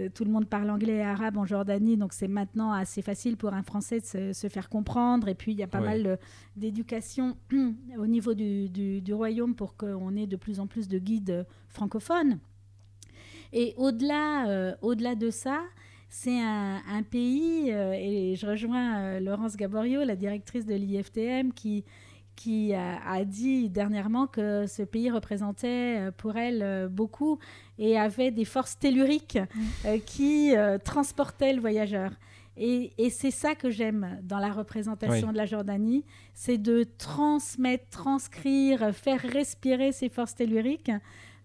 euh, 0.00 0.08
tout 0.12 0.24
le 0.24 0.30
monde 0.32 0.46
parle 0.46 0.68
anglais 0.70 0.96
et 0.96 1.02
arabe 1.02 1.36
en 1.36 1.46
Jordanie, 1.46 1.96
donc 1.96 2.12
c'est 2.12 2.26
maintenant 2.26 2.72
assez 2.72 3.00
facile 3.00 3.36
pour 3.36 3.54
un 3.54 3.62
Français 3.62 4.00
de 4.00 4.32
se, 4.32 4.48
faire 4.48 4.68
comprendre. 4.68 5.28
Et 5.28 5.36
puis, 5.36 5.52
il 5.52 5.58
y 5.58 5.62
a 5.62 5.68
pas 5.68 5.80
mal 5.80 6.18
d'éducation 6.56 7.36
au 7.98 8.06
niveau 8.08 8.34
du, 8.34 8.68
du, 8.68 9.00
du 9.00 9.14
royaume 9.14 9.54
pour 9.54 9.76
qu'on 9.76 10.16
ait 10.16 10.26
de 10.26 10.36
plus 10.36 10.58
en 10.58 10.66
plus 10.66 10.88
de 10.88 10.98
guides 10.98 11.46
francophones. 11.68 12.40
Et 13.54 13.72
au-delà, 13.76 14.48
euh, 14.48 14.74
au-delà 14.82 15.14
de 15.14 15.30
ça, 15.30 15.62
c'est 16.08 16.40
un, 16.40 17.02
pays, 17.08 17.72
euh, 17.72 17.92
et 17.96 18.34
je 18.36 18.46
rejoins 18.46 18.98
euh, 18.98 19.20
Laurence 19.20 19.56
Gaborio, 19.56 20.02
la 20.02 20.16
directrice 20.16 20.66
de 20.66 20.74
l'IFTM, 20.74 21.52
qui, 21.52 21.84
qui 22.34 22.74
a, 22.74 23.24
dit 23.24 23.70
dernièrement 23.70 24.26
que 24.26 24.66
ce 24.66 24.82
pays 24.82 25.08
représentait 25.08 26.10
pour 26.16 26.36
elle 26.36 26.88
beaucoup 26.88 27.38
et 27.78 27.96
avait 27.96 28.32
des 28.32 28.44
forces 28.44 28.76
telluriques 28.76 29.38
mmh. 29.38 29.98
qui 30.04 30.52
transportaient 30.84 31.52
le 31.52 31.60
voyageur. 31.60 32.10
Et, 32.56 32.92
c'est 33.10 33.30
ça 33.30 33.54
que 33.54 33.70
j'aime 33.70 34.18
dans 34.24 34.38
la 34.38 34.52
représentation 34.52 35.30
de 35.30 35.36
la 35.36 35.46
Jordanie, 35.46 36.04
c'est 36.32 36.58
de 36.58 36.84
transmettre, 36.98 37.88
transcrire, 37.90 38.92
faire 38.92 39.20
respirer 39.20 39.92
ces 39.92 40.08
forces 40.08 40.34
telluriques 40.34 40.90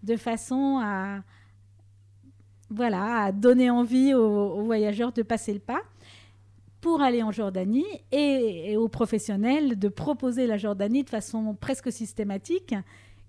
de 0.02 0.16
façon 0.16 0.80
à, 0.82 1.22
voilà, 2.70 3.24
à 3.24 3.32
donner 3.32 3.70
envie 3.70 4.14
aux, 4.14 4.64
voyageurs 4.64 5.12
de 5.12 5.22
passer 5.24 5.54
le 5.54 5.60
pas 5.60 5.82
pour 6.82 7.02
aller 7.02 7.24
en 7.24 7.32
Jordanie 7.32 7.86
et, 8.12 8.78
aux 8.78 8.88
professionnels 8.88 9.78
de 9.78 9.90
proposer 9.90 10.48
la 10.48 10.58
Jordanie 10.58 11.04
de 11.04 11.10
façon 11.10 11.56
presque 11.60 11.92
systématique, 11.92 12.74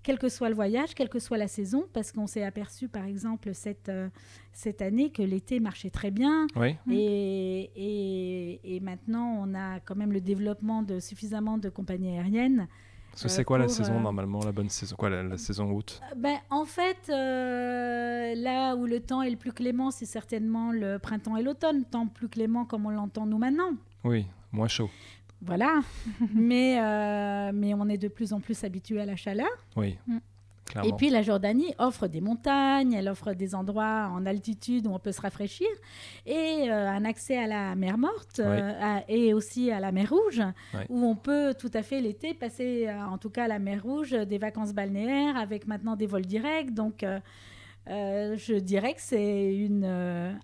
quel 0.03 0.17
que 0.17 0.29
soit 0.29 0.49
le 0.49 0.55
voyage, 0.55 0.95
quelle 0.95 1.09
que 1.09 1.19
soit 1.19 1.37
la 1.37 1.47
saison, 1.47 1.85
parce 1.93 2.11
qu'on 2.11 2.27
s'est 2.27 2.43
aperçu 2.43 2.87
par 2.87 3.05
exemple 3.05 3.53
cette, 3.53 3.89
euh, 3.89 4.09
cette 4.53 4.81
année 4.81 5.11
que 5.11 5.21
l'été 5.21 5.59
marchait 5.59 5.89
très 5.89 6.11
bien. 6.11 6.47
Et, 6.89 7.71
et, 8.63 8.79
maintenant 8.79 9.43
on 9.45 9.53
a 9.53 9.79
quand 9.79 9.95
même 9.95 10.11
le 10.11 10.21
développement 10.21 10.81
de 10.81 10.99
suffisamment 10.99 11.57
de 11.57 11.69
compagnies 11.69 12.17
aériennes 12.17 12.67
c'est 13.15 13.43
quoi 13.43 13.57
la 13.57 13.67
saison 13.67 13.99
normalement, 13.99 14.39
la 14.43 14.51
bonne 14.51 14.69
saison 14.69 14.95
Quoi, 14.95 15.09
la, 15.09 15.37
saison 15.37 15.71
août? 15.71 16.01
Ben, 16.15 16.37
En 16.49 16.65
fait, 16.65 17.07
là 17.07 18.75
où 18.75 18.85
le 18.85 18.99
temps 18.99 19.21
est 19.21 19.29
le 19.29 19.37
plus 19.37 19.51
clément, 19.51 19.91
c'est 19.91 20.05
certainement 20.05 20.71
le 20.71 20.97
printemps 20.99 21.37
et 21.37 21.43
l'automne. 21.43 21.83
Temps 21.85 22.07
plus 22.07 22.29
clément 22.29 22.65
comme 22.65 22.85
on 22.85 22.91
l'entend 22.91 23.25
nous 23.25 23.37
maintenant. 23.37 23.71
Oui, 24.03 24.25
moins 24.51 24.67
chaud. 24.67 24.89
Voilà. 25.41 25.81
mais, 26.33 26.79
mais 27.53 27.73
on 27.73 27.87
est 27.89 27.97
de 27.97 28.07
plus 28.07 28.33
en 28.33 28.39
plus 28.39 28.63
habitué 28.63 29.01
à 29.01 29.05
la 29.05 29.15
chaleur. 29.15 29.49
Oui. 29.75 29.97
Mm. 30.07 30.17
Et 30.83 30.93
puis 30.93 31.09
la 31.09 31.21
Jordanie 31.21 31.73
offre 31.77 32.07
des 32.07 32.21
montagnes, 32.21 32.93
elle 32.93 33.09
offre 33.09 33.33
des 33.33 33.55
endroits 33.55 34.09
en 34.11 34.25
altitude 34.25 34.87
où 34.87 34.91
on 34.91 34.99
peut 34.99 35.11
se 35.11 35.21
rafraîchir 35.21 35.67
et 36.25 36.69
euh, 36.69 36.89
un 36.89 37.05
accès 37.05 37.37
à 37.37 37.47
la 37.47 37.75
mer 37.75 37.97
Morte 37.97 38.39
euh, 38.39 38.99
et 39.07 39.33
aussi 39.33 39.71
à 39.71 39.79
la 39.79 39.91
mer 39.91 40.09
Rouge 40.09 40.41
où 40.89 41.05
on 41.05 41.15
peut 41.15 41.53
tout 41.57 41.71
à 41.73 41.83
fait 41.83 42.01
l'été 42.01 42.33
passer, 42.33 42.87
euh, 42.87 43.01
en 43.05 43.17
tout 43.17 43.29
cas 43.29 43.45
à 43.45 43.47
la 43.47 43.59
mer 43.59 43.83
Rouge, 43.83 44.11
des 44.11 44.37
vacances 44.37 44.73
balnéaires 44.73 45.37
avec 45.37 45.67
maintenant 45.67 45.95
des 45.95 46.07
vols 46.07 46.25
directs. 46.25 46.73
Donc 46.73 47.05
je 47.87 48.59
dirais 48.59 48.93
que 48.93 49.01
c'est 49.01 49.69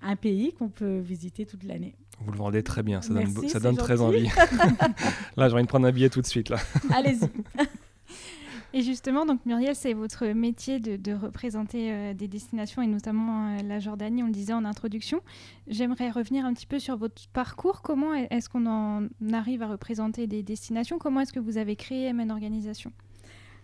un 0.01 0.15
pays 0.15 0.53
qu'on 0.53 0.69
peut 0.69 1.00
visiter 1.00 1.46
toute 1.46 1.63
l'année. 1.63 1.96
Vous 2.19 2.31
le 2.31 2.38
vendez 2.38 2.63
très 2.63 2.81
bien, 2.81 3.01
ça 3.03 3.13
donne, 3.13 3.48
ça 3.48 3.60
donne 3.60 3.77
très 3.77 4.01
envie. 4.01 4.27
là, 5.38 5.50
j'ai 5.50 5.53
envie 5.53 5.63
de 5.63 5.67
prendre 5.67 5.86
un 5.86 5.91
billet 5.91 6.10
tout 6.10 6.22
de 6.22 6.25
suite. 6.25 6.51
Allez-y. 6.91 7.29
Et 8.74 8.81
justement, 8.81 9.25
donc 9.25 9.45
Muriel, 9.45 9.75
c'est 9.75 9.93
votre 9.93 10.27
métier 10.27 10.79
de, 10.79 11.13
représenter 11.13 11.91
euh, 11.91 12.13
des 12.13 12.27
destinations 12.27 12.81
et 12.81 12.88
notamment 12.88 13.55
euh, 13.55 13.63
la 13.63 13.79
Jordanie, 13.79 14.24
on 14.24 14.27
le 14.27 14.31
disait 14.31 14.53
en 14.53 14.65
introduction. 14.65 15.21
J'aimerais 15.67 16.09
revenir 16.09 16.45
un 16.45 16.53
petit 16.53 16.65
peu 16.65 16.77
sur 16.77 16.97
votre 16.97 17.27
parcours. 17.29 17.81
Comment 17.81 18.13
est-ce 18.13 18.50
qu'on 18.50 18.65
en 18.65 19.07
arrive 19.31 19.63
à 19.63 19.67
représenter 19.67 20.27
des 20.27 20.43
destinations? 20.43 20.97
Comment 20.97 21.21
est-ce 21.21 21.31
que 21.31 21.39
vous 21.39 21.57
avez 21.57 21.77
créé 21.77 22.12
MN 22.12 22.29
Organisation? 22.29 22.91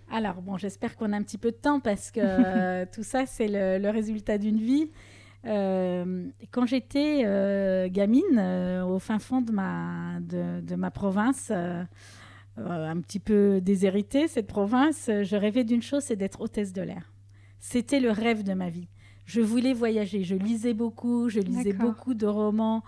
Alors, 0.09 0.41
bon, 0.41 0.57
j'espère 0.57 0.95
qu'on 0.95 1.11
a 1.11 1.17
un 1.17 1.23
petit 1.23 1.37
peu 1.37 1.51
de 1.51 1.57
temps 1.57 1.81
parce 1.81 2.09
que 2.09 2.19
euh, 2.23 2.85
tout 2.91 3.03
ça, 3.03 3.25
c'est 3.25 3.47
le, 3.49 3.89
résultat 3.89 4.37
d'une 4.37 4.59
vie. 4.59 4.89
quand 5.43 6.65
j'étais 6.65 7.23
gamine, 7.91 8.39
au 8.87 8.99
fin 8.99 9.19
fond 9.19 9.41
de 9.41 9.51
ma, 9.51 10.21
de, 10.21 10.61
de 10.61 10.75
ma 10.75 10.91
province, 10.91 11.51
euh, 12.59 12.89
un 12.89 12.99
petit 13.01 13.19
peu 13.19 13.61
déshéritée, 13.61 14.27
cette 14.27 14.47
province, 14.47 15.09
je 15.09 15.35
rêvais 15.35 15.63
d'une 15.63 15.81
chose, 15.81 16.03
c'est 16.03 16.15
d'être 16.15 16.41
hôtesse 16.41 16.71
de 16.73 16.81
l'air. 16.81 17.11
C'était 17.59 17.99
le 17.99 18.11
rêve 18.11 18.43
de 18.43 18.53
ma 18.53 18.69
vie. 18.69 18.87
Je 19.25 19.41
voulais 19.41 19.73
voyager. 19.73 20.23
Je 20.23 20.35
lisais 20.35 20.73
beaucoup, 20.73 21.29
je 21.29 21.39
lisais 21.39 21.73
beaucoup 21.73 22.13
de 22.13 22.27
romans 22.27 22.83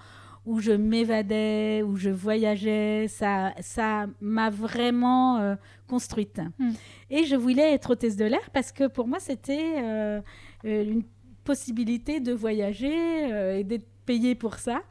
où 0.46 0.60
je 0.60 0.74
m'évadais, 0.74 1.82
où 1.82 1.96
je 1.96 2.10
voyageais. 2.10 3.08
Ça, 3.08 3.54
ça 3.62 4.06
m'a 4.22 4.50
vraiment 4.50 5.40
euh, 5.40 5.56
construite. 5.88 6.42
Hmm. 6.60 6.74
Et 7.10 7.24
je 7.24 7.36
voulais 7.36 7.74
être 7.74 7.92
hôtesse 7.92 8.18
de 8.18 8.26
l'air 8.26 8.52
parce 8.52 8.72
que 8.72 8.88
pour 8.88 9.08
moi, 9.08 9.20
c'était 9.20 9.82
euh, 9.82 10.22
une 10.64 11.04
possibilité 11.44 12.20
de 12.20 12.34
voyager 12.34 13.60
et 13.60 13.64
d'être 13.64 13.88
payée 14.06 14.36
pour 14.36 14.56
ça. 14.56 14.82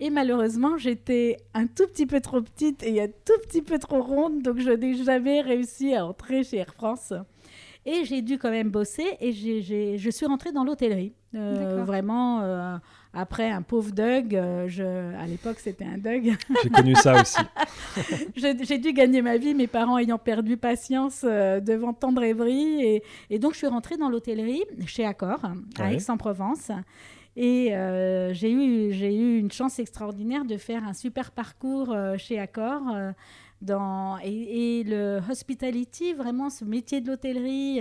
Et 0.00 0.10
malheureusement, 0.10 0.76
j'étais 0.76 1.36
un 1.54 1.66
tout 1.66 1.86
petit 1.86 2.06
peu 2.06 2.20
trop 2.20 2.42
petite 2.42 2.82
et 2.82 3.02
un 3.02 3.06
tout 3.06 3.38
petit 3.44 3.62
peu 3.62 3.78
trop 3.78 4.02
ronde, 4.02 4.42
donc 4.42 4.58
je 4.58 4.70
n'ai 4.70 4.94
jamais 4.94 5.40
réussi 5.40 5.94
à 5.94 6.06
entrer 6.06 6.42
chez 6.42 6.58
Air 6.58 6.74
France. 6.74 7.12
Et 7.86 8.04
j'ai 8.04 8.22
dû 8.22 8.38
quand 8.38 8.50
même 8.50 8.70
bosser 8.70 9.04
et 9.20 9.32
je 9.32 10.10
suis 10.10 10.26
rentrée 10.26 10.52
dans 10.52 10.64
l'hôtellerie. 10.64 11.12
Euh, 11.34 11.84
vraiment, 11.84 12.40
euh, 12.40 12.76
après 13.14 13.50
un 13.50 13.62
pauvre 13.62 13.92
Doug, 13.92 14.34
euh, 14.34 14.66
je, 14.68 14.82
à 15.16 15.26
l'époque 15.26 15.58
c'était 15.60 15.84
un 15.84 15.98
Doug. 15.98 16.36
J'ai 16.62 16.70
connu 16.70 16.94
ça 16.96 17.20
aussi. 17.20 17.40
j'ai 18.62 18.78
dû 18.78 18.92
gagner 18.92 19.22
ma 19.22 19.36
vie, 19.36 19.54
mes 19.54 19.66
parents 19.66 19.98
ayant 19.98 20.18
perdu 20.18 20.56
patience 20.56 21.22
devant 21.24 21.92
tant 21.92 22.12
de 22.12 22.20
rêveries. 22.20 22.82
Et, 22.82 23.02
et, 23.30 23.38
donc 23.38 23.52
je 23.52 23.58
suis 23.58 23.66
rentrée 23.66 23.96
dans 23.96 24.08
l'hôtellerie 24.08 24.64
chez 24.86 25.04
Accor, 25.04 25.40
à 25.78 25.92
Aix-en-Provence. 25.92 26.70
Et 27.36 27.74
euh, 27.74 28.32
j'ai 28.32 28.50
eu, 28.50 28.92
eu 28.92 29.38
une 29.38 29.50
chance 29.50 29.78
extraordinaire 29.78 30.44
de 30.44 30.56
faire 30.56 30.86
un 30.86 30.92
super 30.92 31.32
parcours 31.32 31.92
euh, 31.92 32.16
chez 32.16 32.38
Accor. 32.38 32.82
Euh, 32.94 33.12
dans, 33.60 34.18
et, 34.22 34.84
le 34.84 35.20
hospitality, 35.30 36.12
vraiment 36.12 36.50
ce 36.50 36.66
métier 36.66 37.00
de 37.00 37.06
l'hôtellerie, 37.06 37.80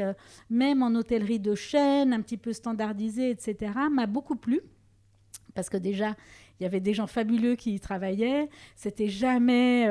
même 0.50 0.82
en 0.82 0.96
hôtellerie 0.96 1.42
de 1.42 1.56
chaîne, 1.56 2.14
un 2.14 2.22
petit 2.22 2.38
peu 2.38 2.54
standardisé, 2.54 3.32
etc., 3.32 3.74
m'a 3.92 4.06
beaucoup 4.06 4.38
plu. 4.38 4.62
Parce 5.56 5.70
que 5.70 5.78
déjà, 5.78 6.16
il 6.60 6.64
y 6.64 6.66
avait 6.66 6.80
des 6.80 6.94
gens 6.94 7.08
fabuleux 7.08 7.56
qui 7.56 7.76
y 7.76 7.80
travaillaient. 7.80 8.50
C'était 8.76 9.10
jamais 9.10 9.88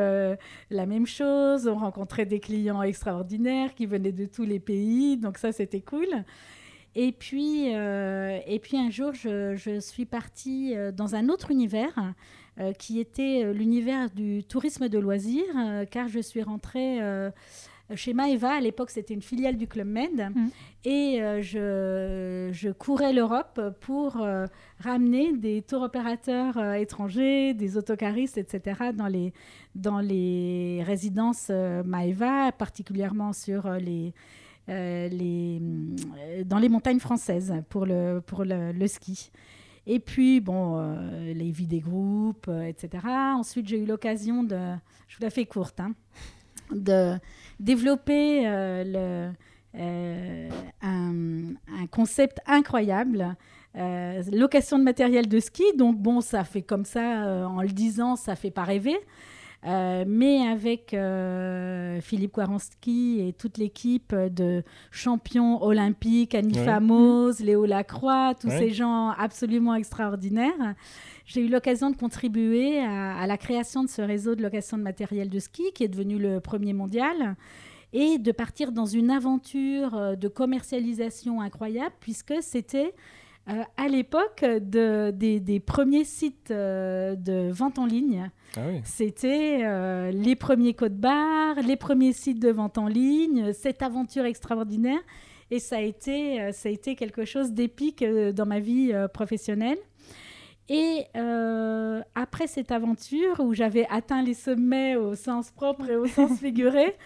la 0.70 0.86
même 0.86 1.06
chose. 1.06 1.68
On 1.68 1.76
rencontrait 1.76 2.26
des 2.26 2.40
clients 2.40 2.82
extraordinaires 2.82 3.74
qui 3.74 3.86
venaient 3.86 4.12
de 4.12 4.26
tous 4.26 4.44
les 4.44 4.58
pays. 4.58 5.16
Donc 5.16 5.38
ça, 5.38 5.52
c'était 5.52 5.80
cool. 5.80 6.24
Et 6.94 7.12
puis, 7.12 7.74
euh, 7.74 8.38
et 8.46 8.58
puis 8.58 8.76
un 8.76 8.90
jour, 8.90 9.12
je, 9.14 9.78
suis 9.80 10.04
partie 10.04 10.76
euh, 10.76 10.92
dans 10.92 11.14
un 11.14 11.28
autre 11.30 11.50
univers 11.50 12.12
euh, 12.60 12.72
qui 12.74 13.00
était 13.00 13.50
l'univers 13.54 14.10
du 14.10 14.44
tourisme 14.44 14.88
de 14.88 14.98
loisirs, 14.98 15.86
car 15.90 16.08
je 16.08 16.20
suis 16.20 16.42
rentrée 16.42 17.00
chez 17.94 18.14
Maeva. 18.14 18.54
À 18.54 18.60
l'époque, 18.60 18.90
c'était 18.90 19.14
une 19.14 19.22
filiale 19.22 19.56
du 19.56 19.66
Club 19.66 19.86
Med. 19.86 20.30
Mmh. 20.34 20.48
Et 20.84 21.20
je, 21.42 22.50
je, 22.52 22.68
courais 22.70 23.12
l'Europe 23.12 23.60
pour 23.80 24.26
ramener 24.80 25.32
des 25.32 25.62
tour 25.62 25.82
opérateurs 25.82 26.60
étrangers, 26.74 27.54
des 27.54 27.76
autocaristes, 27.76 28.36
etc., 28.36 28.90
dans 28.92 29.06
les, 29.06 29.32
dans 29.76 30.00
les 30.00 30.82
résidences 30.84 31.50
Maeva, 31.50 32.50
particulièrement 32.50 33.32
sur 33.32 33.70
les 33.74 34.12
euh, 34.68 35.08
les, 35.08 35.60
euh, 35.60 36.44
dans 36.44 36.58
les 36.58 36.68
montagnes 36.68 37.00
françaises 37.00 37.52
pour 37.68 37.84
le, 37.84 38.20
pour 38.24 38.44
le, 38.44 38.86
ski. 38.86 39.32
Et 39.86 39.98
puis, 39.98 40.40
bon, 40.40 40.78
euh, 40.78 41.32
les 41.34 41.50
vies 41.50 41.66
des 41.66 41.80
groupes, 41.80 42.48
etc. 42.48 43.04
Ensuite, 43.34 43.66
j'ai 43.66 43.78
eu 43.78 43.86
l'occasion 43.86 44.44
de, 44.44 44.56
je 45.08 45.16
vous 45.16 45.22
la 45.22 45.30
fais 45.30 45.46
courte, 45.46 45.80
hein, 45.80 45.94
de 46.74 47.14
développer 47.60 48.42
le, 48.44 49.30
un, 49.74 50.48
un, 50.82 51.86
concept 51.90 52.38
incroyable. 52.46 53.36
location 53.74 54.78
de 54.78 54.84
matériel 54.84 55.28
de 55.28 55.40
ski, 55.40 55.64
donc 55.76 55.96
bon, 55.98 56.20
ça 56.20 56.44
fait 56.44 56.62
comme 56.62 56.84
ça, 56.84 57.46
en 57.48 57.62
le 57.62 57.68
disant, 57.68 58.16
ça 58.16 58.36
fait 58.36 58.50
pas 58.50 58.64
rêver. 58.64 58.98
Euh, 59.64 60.04
mais 60.08 60.48
avec 60.48 60.92
euh, 60.92 62.00
Philippe 62.00 62.32
Kwaronski 62.32 63.20
et 63.20 63.32
toute 63.32 63.58
l'équipe 63.58 64.12
de 64.12 64.64
champions 64.90 65.62
olympiques, 65.62 66.34
Annie 66.34 66.58
Famos, 66.58 67.34
Léo 67.40 67.64
Lacroix, 67.64 68.34
tous 68.38 68.50
ces 68.50 68.70
gens 68.70 69.10
absolument 69.10 69.76
extraordinaires, 69.76 70.74
j'ai 71.26 71.40
eu 71.42 71.48
l'occasion 71.48 71.90
de 71.90 71.96
contribuer 71.96 72.80
à, 72.80 73.26
la 73.26 73.38
création 73.38 73.84
de 73.84 73.88
ce 73.88 74.02
réseau 74.02 74.34
de 74.34 74.42
location 74.42 74.76
de 74.76 74.82
matériel 74.82 75.28
de 75.28 75.38
ski 75.38 75.72
qui 75.74 75.84
est 75.84 75.88
devenu 75.88 76.18
le 76.18 76.40
premier 76.40 76.72
mondial 76.72 77.36
et 77.92 78.18
de 78.18 78.32
partir 78.32 78.72
dans 78.72 78.86
une 78.86 79.10
aventure 79.10 79.94
euh, 79.94 80.16
de 80.16 80.28
commercialisation 80.28 81.40
incroyable 81.40 81.94
puisque 82.00 82.34
c'était 82.40 82.94
euh, 83.48 83.64
à 83.76 83.88
l'époque 83.88 84.44
de, 84.44 85.10
des, 85.10 85.60
premiers 85.60 86.04
sites 86.04 86.52
euh, 86.52 87.16
de 87.16 87.50
vente 87.50 87.78
en 87.78 87.86
ligne. 87.86 88.30
Ah 88.56 88.60
C'était 88.84 89.62
euh, 89.64 90.12
les 90.12 90.36
premiers 90.36 90.74
codes 90.74 90.96
barres, 90.96 91.56
les 91.66 91.76
premiers 91.76 92.12
sites 92.12 92.38
de 92.38 92.50
vente 92.50 92.78
en 92.78 92.86
ligne, 92.86 93.52
cette 93.52 93.82
aventure 93.82 94.26
extraordinaire. 94.26 95.00
Et 95.50 95.58
ça 95.58 95.78
a 95.78 95.80
été, 95.80 96.52
ça 96.52 96.68
a 96.68 96.72
été 96.72 96.94
quelque 96.94 97.24
chose 97.24 97.52
d'épique 97.52 98.02
dans 98.02 98.46
ma 98.46 98.58
vie 98.58 98.94
professionnelle. 99.12 99.76
Et 100.68 101.06
après 102.14 102.46
cette 102.46 102.72
aventure 102.72 103.40
où 103.40 103.52
j'avais 103.52 103.86
atteint 103.90 104.22
les 104.22 104.34
sommets 104.34 104.96
au 104.96 105.14
sens 105.14 105.50
propre 105.50 105.88
et 105.90 105.96
au 105.96 106.06
sens 106.06 106.38
figuré, 106.40 106.96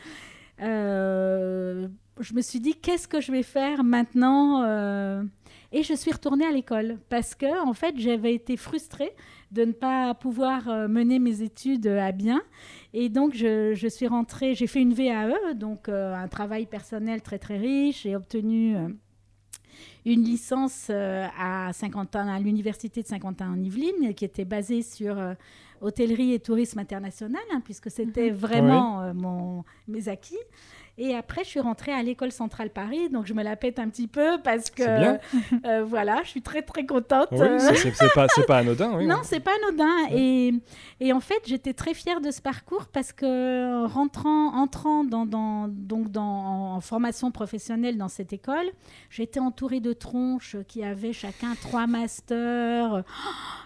je 0.58 1.88
me 2.34 2.40
suis 2.40 2.60
dit 2.60 2.75
qu'est-ce 2.75 3.08
que 3.08 3.20
je 3.20 3.32
vais 3.32 3.42
faire 3.42 3.82
maintenant 3.82 4.62
et 5.72 5.82
je 5.82 5.94
suis 5.94 6.12
retournée 6.12 6.46
à 6.46 6.52
l'école 6.52 6.98
parce 7.08 7.34
que, 7.34 7.62
en 7.66 7.75
fait, 7.75 7.94
j'avais 7.98 8.34
été 8.34 8.56
frustrée 8.56 9.12
de 9.52 9.64
ne 9.64 9.72
pas 9.72 10.14
pouvoir 10.14 10.68
euh, 10.68 10.88
mener 10.88 11.18
mes 11.18 11.42
études 11.42 11.86
à 11.86 12.12
bien. 12.12 12.42
Et 12.92 13.08
donc, 13.08 13.34
je, 13.34 13.88
suis 13.88 14.06
rentrée, 14.06 14.54
j'ai 14.54 14.66
fait 14.66 14.80
une 14.80 14.94
VAE, 14.94 15.54
donc 15.54 15.88
euh, 15.88 16.14
un 16.14 16.28
travail 16.28 16.66
personnel 16.66 17.20
très, 17.22 17.38
très 17.38 17.58
riche. 17.58 18.02
J'ai 18.02 18.16
obtenu 18.16 18.76
euh, 18.76 18.88
une 20.04 20.23
licence 20.23 20.90
à, 20.90 21.73
Saint-Quentin, 21.73 22.28
à 22.28 22.38
l'université 22.38 23.02
de 23.02 23.06
Saint-Quentin 23.06 23.50
en 23.50 23.62
Yvelines, 23.62 24.14
qui 24.14 24.25
était 24.25 24.45
basée 24.45 24.83
sur 24.83 25.16
hôtellerie 25.80 26.33
et 26.33 26.40
tourisme 26.40 26.78
international, 26.78 27.42
hein, 27.52 27.61
puisque 27.64 27.90
c'était 27.90 28.30
mhm. 28.30 28.37
vraiment 28.37 29.14
mon, 29.14 29.64
mes 29.88 30.09
acquis. 30.09 30.38
Et 30.98 31.14
après, 31.14 31.44
je 31.44 31.50
suis 31.50 31.60
rentrée 31.60 31.92
à 31.92 32.02
l'école 32.02 32.32
centrale 32.32 32.70
Paris, 32.70 33.10
donc 33.10 33.26
je 33.26 33.34
me 33.34 33.42
la 33.42 33.54
pète 33.54 33.78
un 33.78 33.88
petit 33.90 34.06
peu 34.06 34.38
parce 34.42 34.70
que 34.70 34.82
euh, 34.82 35.84
voilà, 35.84 36.22
je 36.24 36.30
suis 36.30 36.40
très 36.42 36.62
très 36.62 36.86
contente. 36.86 37.28
Oui, 37.32 37.46
c'est 37.60 38.14
pas, 38.14 38.26
pas 38.46 38.58
anodin. 38.58 38.96
Oui, 38.96 39.06
non, 39.06 39.18
c'est 39.22 39.40
pas 39.40 39.50
anodin. 39.62 39.94
Et, 40.10 40.54
et, 41.00 41.12
en 41.12 41.20
fait, 41.20 41.42
j'étais 41.44 41.74
très 41.74 41.92
fière 41.92 42.22
de 42.22 42.30
ce 42.30 42.40
parcours 42.40 42.86
parce 42.86 43.12
que 43.12 43.84
rentrant, 43.86 44.54
entrant 44.54 45.04
dans, 45.04 45.26
dans, 45.26 45.68
donc 45.68 46.10
dans, 46.10 46.76
en 46.76 46.80
formation 46.80 47.30
professionnelle 47.30 47.98
dans 47.98 48.08
cette 48.08 48.32
école, 48.32 48.70
j'étais 49.10 49.40
entourée 49.40 49.80
de 49.80 49.92
tronches 49.92 50.56
qui 50.66 50.82
avaient 50.82 51.12
chacun 51.12 51.54
trois 51.60 51.86
masters. 51.86 53.04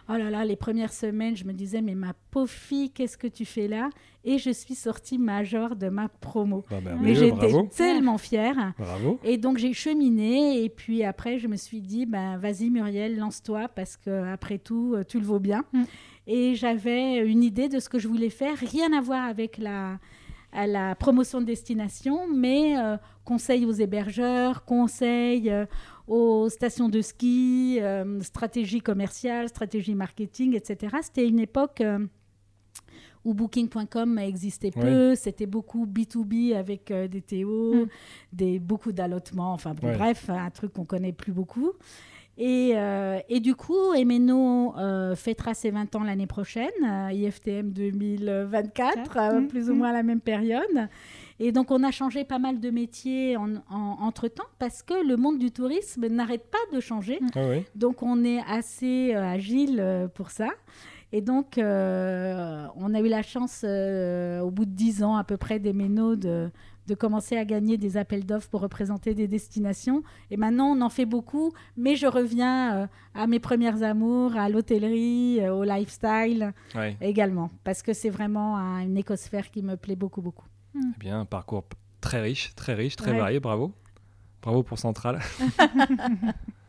Oh 0.09 0.15
là 0.15 0.31
là, 0.31 0.45
les 0.45 0.57
premières 0.57 0.93
semaines, 0.93 1.37
je 1.37 1.45
me 1.45 1.53
disais, 1.53 1.81
mais 1.81 1.95
ma 1.95 2.15
pauvre 2.33 2.51
fille, 2.51 2.91
qu'est-ce 2.91 3.17
que 3.17 3.29
tu 3.29 3.45
fais 3.45 3.69
là? 3.69 3.91
Et 4.25 4.39
je 4.39 4.51
suis 4.51 4.75
sortie 4.75 5.19
major 5.19 5.77
de 5.77 5.89
ma 5.89 6.09
promo. 6.09 6.65
Bah, 6.71 6.77
mais 7.01 7.15
j'étais 7.15 7.53
tellement 7.75 8.19
fière. 8.19 8.75
Bravo. 8.79 9.19
Et 9.25 9.39
donc 9.39 9.59
j'ai 9.59 9.73
cheminé, 9.73 10.63
et 10.63 10.69
puis 10.69 11.05
après, 11.05 11.39
je 11.39 11.49
me 11.49 11.57
suis 11.57 11.81
dit, 11.81 12.07
ben, 12.07 12.37
vas-y 12.37 12.71
Muriel, 12.71 13.17
lance-toi, 13.17 13.69
parce 13.69 13.97
que 13.97 14.33
après 14.33 14.59
tout, 14.59 14.95
euh, 14.95 15.05
tu 15.05 15.19
le 15.19 15.25
vaux 15.25 15.39
bien. 15.39 15.65
Mm. 15.73 15.83
Et 16.27 16.55
j'avais 16.55 17.27
une 17.27 17.43
idée 17.43 17.69
de 17.69 17.81
ce 17.81 17.89
que 17.89 17.99
je 17.99 18.09
voulais 18.09 18.31
faire, 18.31 18.57
rien 18.57 18.93
à 18.93 19.01
voir 19.01 19.25
avec 19.25 19.57
la, 19.59 19.99
la 20.53 20.95
promotion 20.95 21.41
de 21.41 21.47
destination, 21.47 22.29
mais 22.29 22.79
euh, 22.79 22.97
conseil 23.25 23.65
aux 23.65 23.73
hébergeurs, 23.73 24.65
conseil 24.65 25.51
euh, 25.51 25.67
aux 26.07 26.49
stations 26.49 26.89
de 26.89 27.01
ski, 27.01 27.79
euh, 27.81 28.21
stratégie 28.21 28.81
commerciale, 28.81 29.49
stratégie 29.49 29.95
marketing, 29.95 30.57
etc. 30.57 30.97
C'était 31.03 31.27
une 31.27 31.39
époque 31.39 31.81
euh, 31.81 32.05
où 33.25 33.35
Booking.com 33.35 34.19
existait 34.19 34.71
peu, 34.71 35.15
c'était 35.15 35.47
beaucoup 35.47 35.87
B2B 35.87 36.57
avec 36.57 36.91
euh, 36.91 37.09
des 37.09 37.23
TO, 37.23 37.75
mm. 37.75 37.89
des, 38.33 38.59
beaucoup 38.59 38.93
d'allotements, 38.93 39.53
enfin 39.53 39.75
bref, 39.75 40.31
un 40.31 40.51
truc 40.51 40.73
qu'on 40.73 40.85
connaît 40.85 41.13
plus 41.13 41.33
beaucoup. 41.33 41.73
Et, 42.43 42.75
et, 43.29 43.41
du 43.41 43.55
coup, 43.55 43.93
Emeno 43.93 44.73
fêtera 45.15 45.53
ses 45.53 45.71
20 45.71 45.95
ans 45.97 46.05
l'année 46.05 46.27
prochaine, 46.27 46.71
IFTM 47.13 47.71
2024, 47.71 49.41
mm. 49.41 49.49
plus 49.49 49.69
ou 49.69 49.75
mm. 49.75 49.77
moins 49.77 49.91
à 49.91 49.93
la 49.93 50.03
même 50.03 50.23
période. 50.23 50.89
Et 51.43 51.53
donc, 51.53 51.71
on 51.71 51.83
a 51.83 51.91
changé 51.91 52.23
pas 52.23 52.39
mal 52.39 52.61
de 52.61 52.71
métiers 52.71 53.39
en, 53.39 53.55
entre-temps 53.71 54.45
parce 54.59 54.83
que 54.83 54.93
le 55.07 55.17
monde 55.17 55.39
du 55.39 55.51
tourisme 55.51 56.07
n'arrête 56.07 56.45
pas 56.51 56.77
de 56.77 56.81
changer. 56.81 57.19
Ah 57.35 57.41
donc, 57.75 58.03
on 58.03 58.23
est 58.25 58.41
assez 58.47 59.15
euh, 59.15 59.25
agile 59.25 59.79
euh, 59.81 60.07
pour 60.07 60.31
ça. 60.31 60.51
Et 61.13 61.21
donc, 61.21 61.59
euh, 61.59 62.67
on 62.77 62.95
a 62.95 63.01
eu 63.01 63.09
la 63.09 63.23
chance, 63.23 63.65
au 63.65 64.51
bout 64.51 64.65
de 64.65 64.71
dix 64.71 65.03
ans 65.03 65.17
à 65.17 65.25
peu 65.25 65.37
près 65.37 65.59
des 65.59 65.73
ménos, 65.73 66.19
de, 66.19 66.51
de 66.87 66.95
commencer 66.95 67.37
à 67.37 67.45
gagner 67.45 67.77
des 67.79 67.97
appels 67.97 68.25
d'offres 68.25 68.49
pour 68.49 68.61
représenter 68.61 69.15
des 69.15 69.27
destinations. 69.27 70.03
Et 70.31 70.37
maintenant, 70.37 70.67
on 70.77 70.81
en 70.81 70.89
fait 70.89 71.07
beaucoup, 71.07 71.53
mais 71.77 71.97
je 71.97 72.07
reviens 72.07 72.89
à 73.15 73.27
mes 73.27 73.41
premières 73.41 73.83
amours, 73.83 74.37
à 74.37 74.49
l'hôtellerie, 74.49 75.49
au 75.49 75.65
lifestyle 75.65 76.53
également, 77.01 77.51
parce 77.65 77.83
que 77.83 77.93
c'est 77.93 78.11
vraiment 78.11 78.57
une 78.81 78.97
écosphère 78.97 79.51
qui 79.51 79.63
me 79.63 79.77
plaît 79.77 79.97
beaucoup, 79.97 80.23
beaucoup. 80.23 80.47
Eh 80.77 80.99
bien, 80.99 81.21
un 81.21 81.25
parcours 81.25 81.65
très 82.01 82.21
riche, 82.21 82.55
très 82.55 82.75
riche, 82.75 82.97
très 82.97 83.13
varié, 83.17 83.41
bravo. 83.41 83.73
Bravo 84.43 84.63
pour 84.63 84.79
Centrale. 84.79 85.21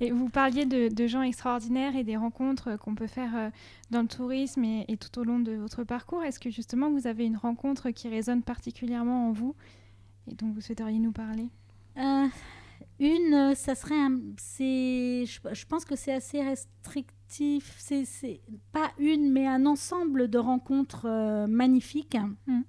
et 0.00 0.10
vous 0.10 0.28
parliez 0.28 0.66
de, 0.66 1.06
gens 1.06 1.22
extraordinaires 1.22 1.96
et 1.96 2.04
des 2.04 2.16
rencontres 2.16 2.76
qu'on 2.76 2.94
peut 2.94 3.06
faire 3.06 3.36
euh, 3.36 3.50
dans 3.90 4.02
le 4.02 4.08
tourisme 4.08 4.64
et, 4.64 4.96
tout 4.96 5.18
au 5.18 5.24
long 5.24 5.38
de 5.38 5.52
votre 5.52 5.84
parcours. 5.84 6.22
Est-ce 6.22 6.40
que 6.40 6.50
justement 6.50 6.90
vous 6.90 7.06
avez 7.06 7.26
une 7.26 7.36
rencontre 7.36 7.90
qui 7.90 8.08
résonne 8.08 8.42
particulièrement 8.42 9.28
en 9.28 9.32
vous 9.32 9.54
et 10.30 10.34
dont 10.34 10.50
vous 10.50 10.60
souhaiteriez 10.60 10.98
nous 10.98 11.12
parler? 11.12 11.48
Euh, 11.98 12.26
Une, 13.00 13.54
ça 13.54 13.74
serait 13.74 13.98
un, 13.98 14.16
je, 14.38 15.24
je 15.52 15.66
pense 15.66 15.84
que 15.84 15.96
c'est 15.96 16.12
assez 16.12 16.42
restrictif. 16.42 17.74
C'est 17.78 18.40
pas 18.72 18.92
une, 18.98 19.32
mais 19.32 19.46
un 19.46 19.66
ensemble 19.66 20.28
de 20.28 20.38
rencontres 20.38 21.06
euh, 21.06 21.46
magnifiques. 21.46 22.16
Mmh. 22.46 22.60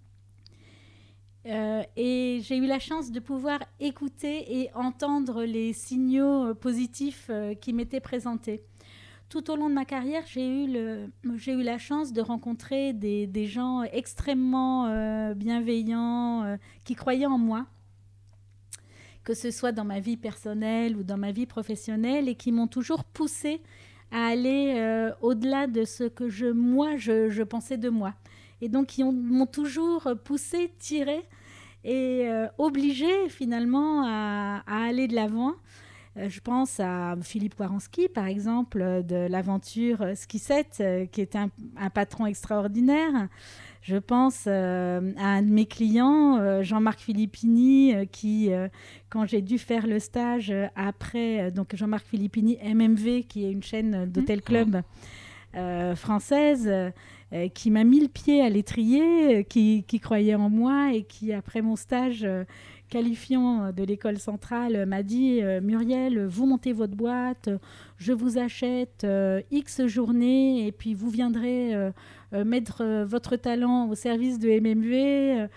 Euh, 1.48 1.84
et 1.96 2.40
j'ai 2.42 2.58
eu 2.58 2.66
la 2.66 2.80
chance 2.80 3.12
de 3.12 3.20
pouvoir 3.20 3.60
écouter 3.80 4.62
et 4.62 4.74
entendre 4.74 5.44
les 5.44 5.74
signaux 5.74 6.48
euh, 6.48 6.54
positifs 6.56 7.28
euh, 7.30 7.54
qui 7.54 7.72
m'étaient 7.72 8.00
présentés. 8.00 8.64
Tout 9.30 9.52
au 9.52 9.56
long 9.56 9.70
de 9.70 9.76
ma 9.76 9.86
carrière, 9.86 10.24
j'ai 10.26 10.48
eu, 10.48 10.68
le, 10.72 11.10
eu 11.24 11.64
la 11.64 11.78
chance 11.78 12.14
de 12.14 12.22
rencontrer 12.22 12.94
des, 12.94 13.46
gens 13.46 13.84
extrêmement 13.84 15.34
bienveillants 15.34 16.58
qui 16.84 16.94
croyaient 16.94 17.26
en 17.26 17.40
moi, 17.40 17.66
que 19.24 19.34
ce 19.34 19.50
soit 19.50 19.72
dans 19.72 19.84
ma 19.84 20.00
vie 20.00 20.16
personnelle 20.16 20.96
ou 20.96 21.04
dans 21.04 21.18
ma 21.18 21.32
vie 21.32 21.48
professionnelle, 21.48 22.30
et 22.30 22.36
qui 22.36 22.52
m'ont 22.52 22.68
toujours 22.68 23.04
poussé 23.04 23.62
à 24.12 24.28
aller 24.28 25.12
au-delà 25.22 25.66
de 25.66 25.86
ce 25.86 26.04
que 26.04 26.30
je, 26.30 26.46
moi, 26.46 26.96
je 26.96 27.42
pensais 27.42 27.78
de 27.78 27.90
moi 27.90 28.14
et 28.62 28.70
donc 28.70 28.88
qui 28.88 29.04
m'ont 29.04 29.46
toujours 29.46 30.10
poussé, 30.24 30.74
tiré 30.80 31.28
et 31.86 32.28
euh, 32.28 32.48
obligé 32.58 33.30
finalement 33.30 34.04
à, 34.06 34.64
aller 34.68 35.08
de 35.08 35.16
l'avant. 35.16 35.54
Euh, 36.18 36.30
je 36.30 36.40
pense 36.40 36.80
à 36.80 37.16
Philippe 37.22 37.60
Waranski, 37.60 38.08
par 38.10 38.26
exemple, 38.26 39.04
de 39.04 39.28
l'aventure 39.30 40.04
Ski 40.16 40.40
7, 40.40 40.78
euh, 40.80 41.06
qui 41.06 41.22
est 41.22 41.36
un, 41.36 41.50
patron 41.94 42.26
extraordinaire. 42.26 43.28
Je 43.84 43.98
pense 43.98 44.48
à 44.48 44.98
un 44.98 45.42
de 45.44 45.52
mes 45.52 45.68
clients, 45.68 46.64
Jean-Marc 46.64 47.02
Filippini, 47.02 47.94
qui, 48.12 48.50
quand 49.12 49.28
j'ai 49.28 49.44
dû 49.44 49.60
faire 49.60 49.86
le 49.86 50.00
stage 50.00 50.52
après, 50.76 51.52
donc 51.52 51.76
Jean-Marc 51.76 52.08
Filippini, 52.08 52.58
MMV, 52.64 53.28
qui 53.28 53.46
est 53.46 53.52
une 53.52 53.62
chaîne 53.62 54.08
d'hôtel 54.08 54.42
club 54.42 54.82
française, 55.96 56.94
euh, 57.34 57.50
qui 57.50 57.72
m'a 57.72 57.84
mis 57.84 58.00
le 58.00 58.08
pied 58.08 58.42
à 58.44 58.50
l'étrier, 58.50 59.40
euh, 59.40 59.44
qui, 59.44 59.84
croyait 60.00 60.36
en 60.36 60.50
moi 60.50 60.94
et 60.94 61.02
qui, 61.02 61.34
après 61.34 61.64
mon 61.64 61.76
stage 61.76 62.24
euh, 62.24 62.44
qualifiant 62.88 63.72
de 63.72 63.84
l'école 63.84 64.20
centrale, 64.20 64.86
m'a 64.86 65.02
dit 65.02 65.42
Muriel, 65.64 66.24
vous 66.28 66.46
montez 66.46 66.72
votre 66.72 66.96
boîte, 66.96 67.50
je 67.98 68.14
vous 68.14 68.38
achète 68.38 69.08
X 69.50 69.88
journées 69.88 70.68
et 70.68 70.72
puis 70.72 70.94
vous 70.94 71.10
viendrez 71.10 71.74
mettre 72.32 73.04
votre 73.04 73.38
talent 73.38 73.90
au 73.90 73.96
service 73.96 74.38
de 74.38 74.50
MMV 74.50 75.50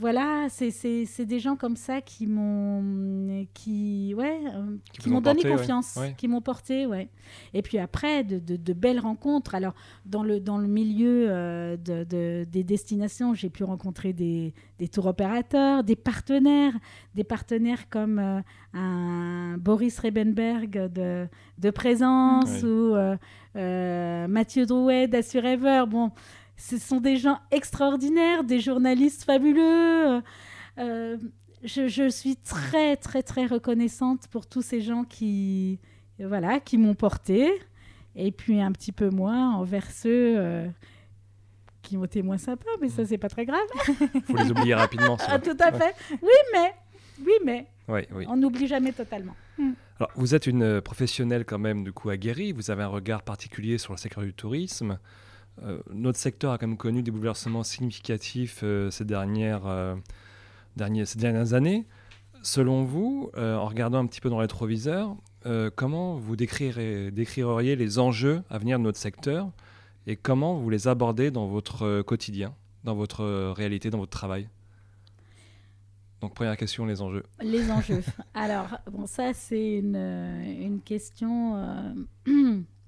voilà, 0.00 0.46
c'est 0.48 1.26
des 1.26 1.38
gens 1.40 1.56
comme 1.56 1.76
ça 1.76 2.00
qui 2.00 2.26
m'ont 2.26 3.44
qui 3.52 4.14
ouais 4.16 4.40
euh, 4.46 4.76
qui, 4.98 5.10
m'ont 5.10 5.20
donné 5.20 5.42
confiance, 5.42 5.98
qui 6.16 6.26
m'ont 6.26 6.40
porté 6.40 6.86
ouais. 6.86 7.10
Et 7.52 7.60
puis 7.60 7.76
après 7.76 8.24
de, 8.24 8.38
de, 8.38 8.72
belles 8.72 8.98
rencontres. 8.98 9.54
Alors 9.54 9.74
dans 10.06 10.22
le 10.22 10.40
dans 10.40 10.56
le 10.56 10.68
milieu 10.68 11.26
euh, 11.28 11.76
de, 11.76 12.44
des 12.44 12.64
destinations, 12.64 13.34
j'ai 13.34 13.50
pu 13.50 13.62
rencontrer 13.62 14.14
des, 14.14 14.54
des 14.78 14.88
tours 14.88 15.04
opérateurs, 15.04 15.84
des 15.84 15.96
partenaires, 15.96 16.72
des 17.14 17.24
partenaires 17.24 17.90
comme 17.90 18.18
euh, 18.18 18.40
un 18.72 19.58
Boris 19.58 19.98
Rebenberg 19.98 20.90
de, 20.90 21.28
de 21.58 21.70
Présence 21.70 22.62
ou 22.62 22.96
Mathieu 23.54 24.64
Drouet 24.64 25.08
d'Assurever. 25.08 25.84
Bon 25.86 26.10
ce 26.60 26.78
sont 26.78 27.00
des 27.00 27.16
gens 27.16 27.38
extraordinaires, 27.50 28.44
des 28.44 28.60
journalistes 28.60 29.24
fabuleux. 29.24 30.22
Euh, 30.78 31.16
je, 31.64 32.08
suis 32.10 32.36
très, 32.36 32.96
très, 32.96 33.22
très 33.22 33.46
reconnaissante 33.46 34.28
pour 34.28 34.46
tous 34.46 34.62
ces 34.62 34.80
gens 34.80 35.04
qui, 35.04 35.78
voilà, 36.18 36.60
qui 36.60 36.76
m'ont 36.78 36.94
porté. 36.94 37.50
Et 38.14 38.30
puis 38.32 38.60
un 38.60 38.72
petit 38.72 38.92
peu 38.92 39.08
moins 39.08 39.54
envers 39.54 39.90
ceux 39.90 40.34
euh, 40.36 40.68
qui 41.80 41.96
ont 41.96 42.04
été 42.04 42.22
moins 42.22 42.38
sympas, 42.38 42.70
mais 42.80 42.88
ça, 42.88 43.06
c'est 43.06 43.18
pas 43.18 43.28
très 43.28 43.46
grave. 43.46 43.60
Il 44.14 44.20
faut 44.26 44.36
les 44.36 44.50
oublier 44.50 44.74
rapidement. 44.74 45.16
Ah, 45.28 45.38
tout 45.38 45.56
à 45.58 45.72
fait. 45.72 45.94
Oui, 46.10 46.28
mais, 46.52 46.74
oui, 47.24 47.32
mais 47.44 47.66
oui, 47.88 48.00
oui. 48.12 48.26
on 48.28 48.36
n'oublie 48.36 48.66
jamais 48.66 48.92
totalement. 48.92 49.34
Hmm. 49.56 49.72
Alors, 49.98 50.10
vous 50.16 50.34
êtes 50.34 50.46
une 50.46 50.80
professionnelle 50.80 51.44
quand 51.44 51.58
même, 51.58 51.84
du 51.84 51.92
coup, 51.92 52.10
aguerrie. 52.10 52.52
Vous 52.52 52.70
avez 52.70 52.82
un 52.82 52.88
regard 52.88 53.22
particulier 53.22 53.78
sur 53.78 53.92
le 53.92 53.98
secteur 53.98 54.24
du 54.24 54.34
tourisme. 54.34 54.98
Euh, 55.62 55.80
notre 55.92 56.18
secteur 56.18 56.52
a 56.52 56.58
quand 56.58 56.66
même 56.66 56.76
connu 56.76 57.02
des 57.02 57.10
bouleversements 57.10 57.62
significatifs 57.62 58.60
euh, 58.62 58.90
ces, 58.90 59.04
dernières, 59.04 59.66
euh, 59.66 59.94
dernières, 60.76 61.06
ces 61.06 61.18
dernières 61.18 61.54
années. 61.54 61.86
Selon 62.42 62.84
vous, 62.84 63.30
en 63.36 63.66
regardant 63.66 63.98
un 63.98 64.06
petit 64.06 64.22
peu 64.22 64.30
dans 64.30 64.36
le 64.36 64.40
rétroviseur, 64.40 65.14
comment 65.76 66.16
vous 66.16 66.36
décririez 66.36 67.76
les 67.76 67.98
enjeux 67.98 68.42
à 68.48 68.56
venir 68.56 68.78
de 68.78 68.84
notre 68.84 68.96
secteur 68.96 69.50
et 70.06 70.16
comment 70.16 70.54
vous 70.54 70.70
les 70.70 70.88
abordez 70.88 71.30
dans 71.30 71.48
votre 71.48 72.00
quotidien, 72.00 72.54
dans 72.82 72.94
votre 72.94 73.52
réalité, 73.52 73.90
dans 73.90 73.98
votre 73.98 74.10
travail? 74.10 74.48
Donc 76.22 76.32
première 76.32 76.56
question, 76.56 76.86
les 76.86 77.02
enjeux. 77.02 77.24
Les 77.42 77.70
enjeux. 77.70 78.02
Alors, 78.32 78.78
bon, 78.90 79.06
ça 79.06 79.34
c'est 79.34 79.74
une, 79.74 79.96
une 79.96 80.80
question 80.80 81.94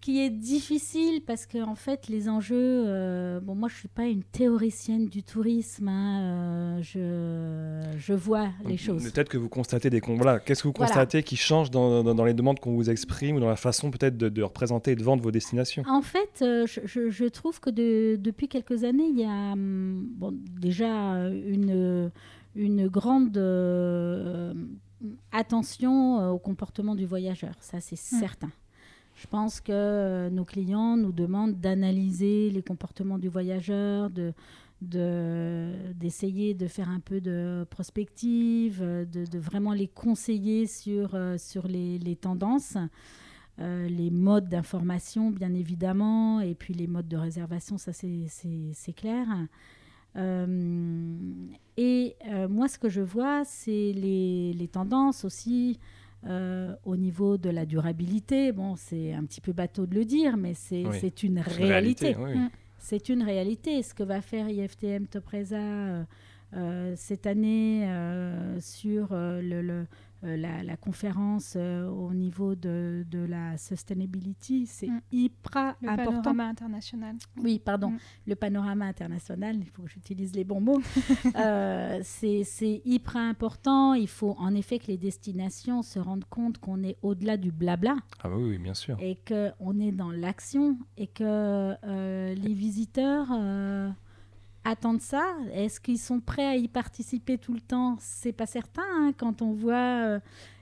qui 0.00 0.20
est 0.20 0.30
difficile 0.30 1.22
parce 1.26 1.46
que 1.46 1.62
en 1.62 1.74
fait 1.74 2.08
les 2.08 2.28
enjeux 2.28 2.84
euh, 2.86 3.38
bon 3.40 3.54
moi 3.54 3.68
je 3.68 3.76
suis 3.76 3.88
pas 3.88 4.06
une 4.06 4.22
théoricienne 4.22 5.08
du 5.08 5.22
tourisme 5.22 5.88
hein, 5.88 6.22
euh, 6.22 6.82
je, 6.82 7.98
je 7.98 8.14
vois 8.14 8.48
les 8.64 8.78
choses. 8.78 9.10
peut-être 9.10 9.28
que 9.28 9.36
vous 9.36 9.48
constatez 9.48 9.90
des 9.90 10.00
voilà 10.00 10.40
qu'est-ce 10.40 10.62
que 10.62 10.68
vous 10.68 10.72
constatez 10.72 11.22
qui 11.22 11.36
change 11.36 11.70
dans, 11.70 12.02
dans, 12.02 12.24
les 12.24 12.34
demandes 12.34 12.60
qu'on 12.60 12.72
vous 12.72 12.88
exprime 12.88 13.36
ou 13.36 13.40
dans 13.40 13.48
la 13.48 13.56
façon 13.56 13.90
peut-être 13.90 14.16
de, 14.16 14.42
représenter 14.42 14.92
et 14.92 14.96
de 14.96 15.04
vendre 15.04 15.22
vos 15.22 15.30
destinations? 15.30 15.82
En 15.86 16.02
fait 16.02 16.40
euh, 16.40 16.66
je, 16.66 17.10
je, 17.10 17.24
trouve 17.26 17.60
que 17.60 17.70
de, 17.70 18.16
depuis 18.16 18.48
quelques 18.48 18.84
années 18.84 19.08
il 19.08 19.18
y 19.18 19.24
a 19.24 19.52
hum, 19.52 20.08
bon, 20.16 20.32
déjà 20.58 21.28
une 21.28 22.10
une 22.56 22.88
grande 22.88 23.38
attention 25.30 26.32
au 26.32 26.38
comportement 26.38 26.94
du 26.94 27.04
voyageur. 27.04 27.54
Ça 27.60 27.80
c'est 27.80 27.96
mmh. 27.96 28.18
certain 28.18 28.50
je 29.20 29.26
pense 29.26 29.60
que 29.60 29.70
euh, 29.70 30.30
nos 30.30 30.46
clients 30.46 30.96
nous 30.96 31.12
demandent 31.12 31.60
d'analyser 31.60 32.48
les 32.50 32.62
comportements 32.62 33.18
du 33.18 33.28
voyageur, 33.28 34.08
de, 34.08 34.32
d'essayer 34.80 36.54
de, 36.54 36.66
faire 36.66 36.88
un 36.88 37.00
peu 37.00 37.20
de 37.20 37.66
prospective, 37.68 38.80
de, 38.80 39.38
vraiment 39.38 39.74
les 39.74 39.88
conseiller 39.88 40.66
sur, 40.66 41.14
euh, 41.14 41.36
sur 41.36 41.68
les, 41.68 42.16
tendances, 42.16 42.78
euh, 43.58 43.88
les 43.88 44.10
modes 44.10 44.48
d'information 44.48 45.30
bien 45.30 45.52
évidemment, 45.52 46.40
et 46.40 46.54
puis 46.54 46.72
les 46.72 46.86
modes 46.86 47.08
de 47.08 47.18
réservation, 47.18 47.76
ça 47.76 47.92
c'est 47.92 48.94
clair. 48.96 49.26
et 51.76 52.16
moi 52.48 52.68
ce 52.68 52.78
que 52.78 52.88
je 52.88 53.02
vois, 53.02 53.44
c'est 53.44 53.92
les, 53.92 54.54
les 54.54 54.68
tendances 54.68 55.26
aussi 55.26 55.78
euh, 56.26 56.74
au 56.84 56.96
niveau 56.96 57.38
de 57.38 57.48
la 57.48 57.64
durabilité, 57.64 58.52
bon, 58.52 58.76
c'est 58.76 59.14
un 59.14 59.24
petit 59.24 59.40
peu 59.40 59.52
bateau 59.52 59.86
de 59.86 59.94
le 59.94 60.04
dire, 60.04 60.36
mais 60.36 60.54
c'est 60.54 61.22
une 61.22 61.40
réalité. 61.40 62.14
Mm. 62.14 62.50
C'est 62.78 63.08
une 63.08 63.22
réalité. 63.22 63.82
Ce 63.82 63.94
que 63.94 64.02
va 64.02 64.20
faire 64.20 64.48
IFTM 64.48 65.06
Topresa 65.06 65.56
euh, 65.56 66.04
euh, 66.56 66.94
cette 66.96 67.26
année 67.26 67.88
sur 68.60 69.08
le, 69.12 69.86
la, 70.22 70.76
conférence 70.76 71.54
euh, 71.56 71.88
au 71.88 72.12
niveau 72.12 72.54
de, 72.54 73.04
de 73.10 73.20
la 73.20 73.56
sustainability, 73.56 74.66
c'est 74.66 74.88
mm. 74.88 75.00
hyper 75.12 75.76
le 75.80 75.88
important. 75.88 76.10
Le 76.10 76.16
panorama 76.22 76.44
international. 76.44 77.16
Oui, 77.36 77.58
pardon, 77.58 77.90
mm. 77.90 77.98
le 78.26 78.34
panorama 78.36 78.84
international, 78.86 79.56
il 79.56 79.66
faut 79.68 79.82
que 79.82 79.90
j'utilise 79.90 80.34
les 80.34 80.44
bons 80.44 80.60
mots. 80.60 80.80
euh, 81.36 82.00
c'est 82.02 82.82
hyper 82.84 83.16
important. 83.16 83.94
Il 83.94 84.08
faut 84.08 84.36
en 84.38 84.54
effet 84.54 84.78
que 84.78 84.86
les 84.88 84.98
destinations 84.98 85.82
se 85.82 85.98
rendent 85.98 86.24
compte 86.26 86.58
qu'on 86.58 86.82
est 86.82 86.96
au-delà 87.02 87.36
du 87.36 87.50
blabla. 87.52 87.96
Ah 88.22 88.30
oui, 88.30 88.50
oui 88.50 88.58
bien 88.58 88.74
sûr. 88.74 88.96
Et 89.00 89.18
qu'on 89.26 89.78
est 89.80 89.92
dans 89.92 90.10
l'action 90.10 90.78
et 90.96 91.06
que 91.06 91.24
euh, 91.24 92.34
les 92.34 92.54
visiteurs 92.54 93.28
attendent 94.64 95.00
ça? 95.00 95.24
Est-ce 95.52 95.80
qu'ils 95.80 95.98
sont 95.98 96.20
prêts 96.20 96.46
à 96.46 96.56
y 96.56 96.68
participer 96.68 97.38
tout 97.38 97.52
le 97.52 97.60
temps? 97.60 97.96
C'est 98.00 98.32
pas 98.32 98.46
certain. 98.46 98.82
Hein, 98.96 99.12
quand 99.16 99.42
on 99.42 99.52
voit 99.52 100.04
euh, 100.04 100.20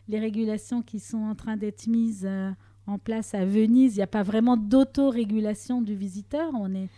les 0.09 0.19
régulations 0.19 0.83
qui 0.83 1.01
sont 1.01 1.19
en 1.19 1.35
train 1.35 1.57
d'être 1.57 1.87
mises 1.87 2.27
euh, 2.29 2.51
en 2.87 2.99
place 2.99 3.35
à 3.35 3.45
Venise, 3.45 3.95
il 3.95 3.99
n'y 3.99 4.03
a 4.03 4.09
pas 4.09 4.23
vraiment 4.23 4.57
d'autorégulation 4.57 5.83
du 5.83 5.95
visiteur. 5.95 6.51
On 6.55 6.75
est 6.75 6.89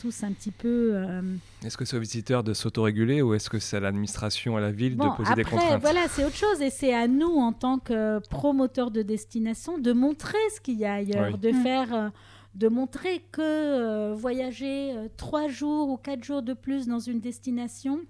tous 0.00 0.24
un 0.24 0.32
petit 0.32 0.50
peu. 0.50 0.90
Euh, 0.94 1.22
est-ce 1.64 1.76
que 1.76 1.84
c'est 1.84 1.96
au 1.96 2.00
visiteur 2.00 2.44
de 2.44 2.52
s'autoréguler 2.52 3.22
ou 3.22 3.34
est-ce 3.34 3.48
que 3.48 3.58
c'est 3.58 3.78
à 3.78 3.80
l'administration, 3.80 4.56
à 4.56 4.60
la 4.60 4.72
ville 4.72 4.96
de 4.96 5.16
poser 5.16 5.34
des 5.34 5.44
contraintes? 5.44 5.80
Voilà, 5.80 6.08
c'est 6.08 6.24
autre 6.24 6.36
chose 6.36 6.60
et 6.60 6.70
c'est 6.70 6.94
à 6.94 7.08
nous 7.08 7.36
en 7.36 7.52
tant 7.52 7.78
que 7.78 8.18
promoteurs 8.28 8.90
de 8.90 9.02
destination 9.02 9.78
de 9.78 9.92
montrer 9.92 10.38
ce 10.54 10.60
qu'il 10.60 10.78
y 10.78 10.84
a 10.84 10.94
ailleurs, 10.94 11.38
de 11.38 11.50
mm. 11.50 11.62
faire 11.62 12.12
de 12.56 12.68
montrer 12.68 13.20
que 13.32 13.42
euh, 13.42 14.14
voyager 14.14 14.96
euh, 14.96 15.08
trois 15.18 15.46
jours 15.46 15.90
ou 15.90 15.98
quatre 15.98 16.24
jours 16.24 16.42
de 16.42 16.54
plus 16.54 16.86
dans 16.86 16.98
une 16.98 17.20
destination 17.20 18.00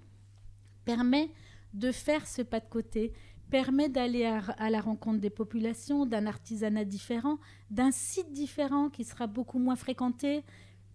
permet 0.85 1.29
de 1.73 1.91
faire 1.91 2.25
ce 2.25 2.41
pas 2.41 2.61
de 2.61 2.65
côté, 2.69 3.11
permet 3.49 3.89
d'aller 3.89 4.23
à, 4.25 4.69
la 4.69 4.79
rencontre 4.79 5.19
des 5.19 5.29
populations, 5.29 6.05
d'un 6.05 6.25
artisanat 6.25 6.85
différent, 6.85 7.39
d'un 7.71 7.91
site 7.91 8.31
différent 8.31 8.89
qui 8.89 9.03
sera 9.03 9.27
beaucoup 9.27 9.59
moins 9.59 9.75
fréquenté, 9.75 10.45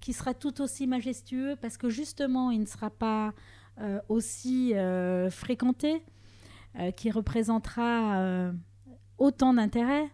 qui 0.01 0.15
sera 0.15 0.33
tout 0.33 0.63
aussi 0.63 0.87
majestueux 0.87 1.57
parce 1.61 1.77
que 1.77 1.91
justement 1.91 2.51
il 2.51 2.61
ne 2.61 2.67
sera 2.67 2.89
pas 2.89 3.35
euh, 3.81 4.01
aussi 4.09 4.73
fréquenté, 5.31 6.03
qui 6.97 7.11
représentera 7.11 8.51
autant 9.19 9.53
d'intérêt. 9.53 10.11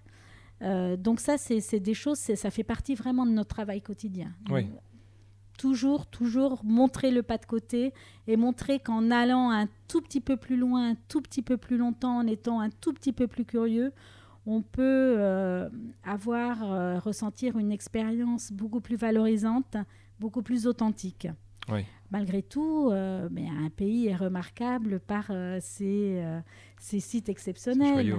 Euh, 0.63 0.97
donc 0.97 1.21
ça, 1.21 1.39
c'est 1.39 1.81
des 1.81 1.95
choses, 1.95 2.19
ça 2.19 2.51
fait 2.51 2.65
partie 2.65 2.95
vraiment 2.95 3.27
de 3.27 3.33
notre 3.33 3.55
travail 3.55 3.81
quotidien. 3.81 4.33
Toujours, 5.59 6.07
toujours 6.07 6.61
montrer 6.65 7.11
le 7.11 7.25
pas 7.25 7.37
de 7.37 7.45
côté 7.45 7.93
et 8.29 8.37
montrer 8.37 8.79
qu'en 8.79 9.11
allant 9.11 9.51
un 9.51 9.67
tout 9.89 10.01
petit 10.01 10.21
peu 10.21 10.37
plus 10.37 10.57
loin, 10.57 10.91
un 10.91 10.95
tout 11.09 11.21
petit 11.21 11.43
peu 11.43 11.57
plus 11.57 11.77
longtemps, 11.77 12.19
en 12.19 12.27
étant 12.29 12.61
un 12.61 12.71
tout 12.71 12.93
petit 12.93 13.13
peu 13.13 13.27
plus 13.27 13.45
curieux, 13.45 13.93
on 14.47 14.63
peut 14.63 15.17
euh, 15.19 15.69
avoir, 16.05 16.63
euh, 16.63 16.99
ressentir 17.01 17.59
une 17.59 17.73
expérience 17.73 18.53
beaucoup 18.53 18.81
plus 18.81 18.97
valorisante, 18.97 19.77
beaucoup 20.21 20.43
plus 20.43 20.67
authentique. 20.67 21.29
Malgré 22.11 22.43
tout, 22.43 22.91
mais 23.31 23.47
un 23.47 23.69
pays 23.69 24.07
est 24.07 24.17
remarquable 24.17 24.99
par 25.01 25.31
ses, 25.61 26.23
sites 26.79 27.29
exceptionnels. 27.29 28.15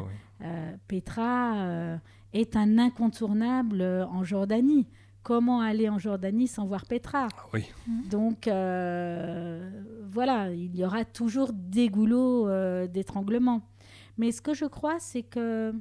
Petra 0.87 1.99
est 2.33 2.55
un 2.55 2.77
incontournable 2.77 3.81
euh, 3.81 4.05
en 4.07 4.23
Jordanie. 4.23 4.87
Comment 5.23 5.61
aller 5.61 5.89
en 5.89 5.99
Jordanie 5.99 6.47
sans 6.47 6.65
voir 6.65 6.85
Petra? 6.85 7.27
Ah 7.37 7.45
oui. 7.53 7.65
Donc 8.09 8.47
euh, 8.47 9.69
voilà, 10.09 10.51
il 10.51 10.75
y 10.75 10.85
aura 10.85 11.05
toujours 11.05 11.51
des 11.53 11.89
goulots 11.89 12.47
euh, 12.47 12.87
d'étranglement. 12.87 13.61
Mais 14.17 14.31
ce 14.31 14.41
que 14.41 14.53
je 14.53 14.65
crois, 14.65 14.99
c'est 14.99 15.23
que 15.23 15.73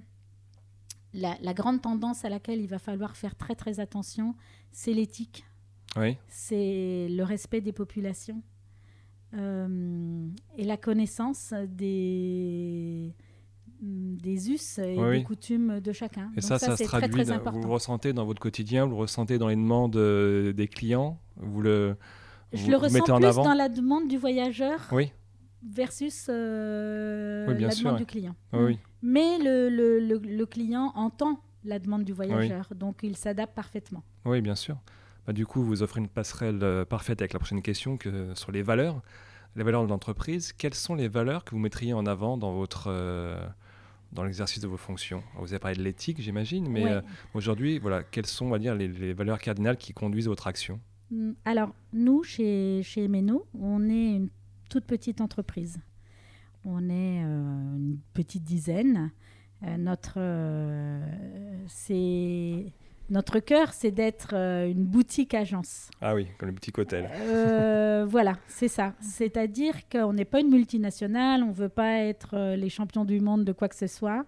la, 1.14 1.54
grande 1.54 1.80
tendance 1.80 2.24
à 2.24 2.28
laquelle 2.28 2.60
il 2.60 2.68
va 2.68 2.78
falloir 2.78 3.16
faire 3.16 3.36
très 3.36 3.54
très 3.54 3.80
attention, 3.80 4.34
c'est 4.70 4.92
l'éthique. 4.92 5.44
Oui. 5.96 6.16
C'est 6.28 7.08
le 7.10 7.22
respect 7.22 7.60
des 7.60 7.72
populations 7.72 8.42
et 9.34 10.64
la 10.64 10.76
connaissance 10.78 11.52
des 11.68 13.14
des 13.80 14.50
us 14.50 14.78
et 14.78 14.96
des 14.96 15.22
coutumes 15.22 15.80
de 15.80 15.92
chacun. 15.92 16.30
Et 16.36 16.40
ça, 16.40 16.58
ça, 16.58 16.76
se 16.76 16.84
traduit, 16.84 17.22
vous 17.22 17.62
le 17.62 17.68
ressentez 17.68 18.12
dans 18.12 18.24
votre 18.24 18.40
quotidien, 18.40 18.84
vous 18.84 18.92
le 18.92 19.02
ressentez 19.02 19.38
dans 19.38 19.48
les 19.48 19.56
demandes 19.56 19.96
euh, 19.96 20.52
des 20.52 20.68
clients 20.68 21.18
vous 21.36 21.62
le, 21.62 21.96
Je 22.52 22.70
le 22.70 22.76
ressens 22.76 23.04
plus 23.04 23.36
dans 23.36 23.54
la 23.54 23.68
demande 23.68 24.08
du 24.08 24.16
voyageur 24.16 24.80
oui. 24.90 25.12
versus 25.62 26.26
euh, 26.28 27.46
la 27.58 27.74
demande 27.74 27.98
du 27.98 28.06
client. 28.06 28.34
Mm. 28.52 28.72
Mais 29.02 29.38
le, 29.38 29.68
le, 29.68 30.18
le, 30.18 30.46
client 30.46 30.92
entend 30.96 31.40
la 31.64 31.78
demande 31.78 32.04
du 32.04 32.12
voyageur, 32.12 32.68
donc 32.74 33.00
il 33.02 33.16
s'adapte 33.16 33.54
parfaitement. 33.54 34.02
Oui, 34.24 34.40
bien 34.40 34.56
sûr. 34.56 34.76
Bah, 35.26 35.32
du 35.32 35.46
coup, 35.46 35.62
vous 35.62 35.82
offrez 35.82 36.00
une 36.00 36.08
passerelle 36.08 36.58
euh, 36.62 36.84
parfaite 36.84 37.20
avec 37.20 37.32
la 37.32 37.38
prochaine 37.38 37.62
question 37.62 37.96
que, 37.96 38.32
sur 38.34 38.50
les 38.50 38.62
valeurs. 38.62 39.00
Les 39.56 39.62
valeurs 39.62 39.82
de 39.84 39.88
l'entreprise, 39.88 40.52
quelles 40.52 40.74
sont 40.74 40.94
les 40.94 41.08
valeurs 41.08 41.44
que 41.44 41.50
vous 41.50 41.58
mettriez 41.58 41.92
en 41.92 42.06
avant 42.06 42.36
dans 42.36 42.52
votre 42.52 42.88
dans 44.12 44.24
l'exercice 44.24 44.60
de 44.60 44.68
vos 44.68 44.76
fonctions 44.76 45.22
Vous 45.36 45.52
avez 45.52 45.58
parlé 45.58 45.76
de 45.76 45.82
l'éthique, 45.82 46.20
j'imagine, 46.20 46.68
mais 46.68 46.86
euh, 46.86 47.00
aujourd'hui, 47.34 47.78
voilà, 47.78 48.02
quelles 48.02 48.26
sont, 48.26 48.46
on 48.46 48.50
va 48.50 48.58
dire, 48.58 48.74
les, 48.74 49.12
valeurs 49.12 49.38
cardinales 49.38 49.76
qui 49.76 49.92
conduisent 49.92 50.28
votre 50.28 50.46
action? 50.46 50.80
Mm, 51.10 51.32
Alors, 51.44 51.74
nous, 51.92 52.22
chez, 52.22 52.82
chez 52.82 53.08
Meno, 53.08 53.46
on 53.58 53.88
est 53.88 54.16
une 54.16 54.28
toute 54.70 54.84
petite 54.84 55.20
entreprise. 55.20 55.78
On 56.64 56.88
est 56.88 57.22
euh, 57.24 57.76
une 57.76 57.98
petite 58.14 58.44
dizaine. 58.44 59.12
Euh, 59.64 59.76
notre, 59.76 60.18
c'est 61.66 62.72
notre 63.10 63.38
cœur, 63.38 63.72
c'est 63.72 63.90
d'être 63.90 64.34
euh, 64.34 64.70
une 64.70 64.84
boutique 64.84 65.32
agence. 65.32 65.90
Ah 66.00 66.14
oui, 66.14 66.26
comme 66.36 66.48
le 66.48 66.54
boutique 66.54 66.76
hôtel. 66.78 67.08
Euh, 67.14 68.06
voilà, 68.08 68.36
c'est 68.48 68.68
ça. 68.68 68.92
C'est-à-dire 69.00 69.88
qu'on 69.88 70.12
n'est 70.12 70.26
pas 70.26 70.40
une 70.40 70.50
multinationale, 70.50 71.42
on 71.42 71.48
ne 71.48 71.54
veut 71.54 71.70
pas 71.70 72.00
être 72.00 72.34
euh, 72.34 72.56
les 72.56 72.68
champions 72.68 73.04
du 73.04 73.20
monde 73.20 73.44
de 73.44 73.52
quoi 73.52 73.68
que 73.68 73.76
ce 73.76 73.86
soit, 73.86 74.26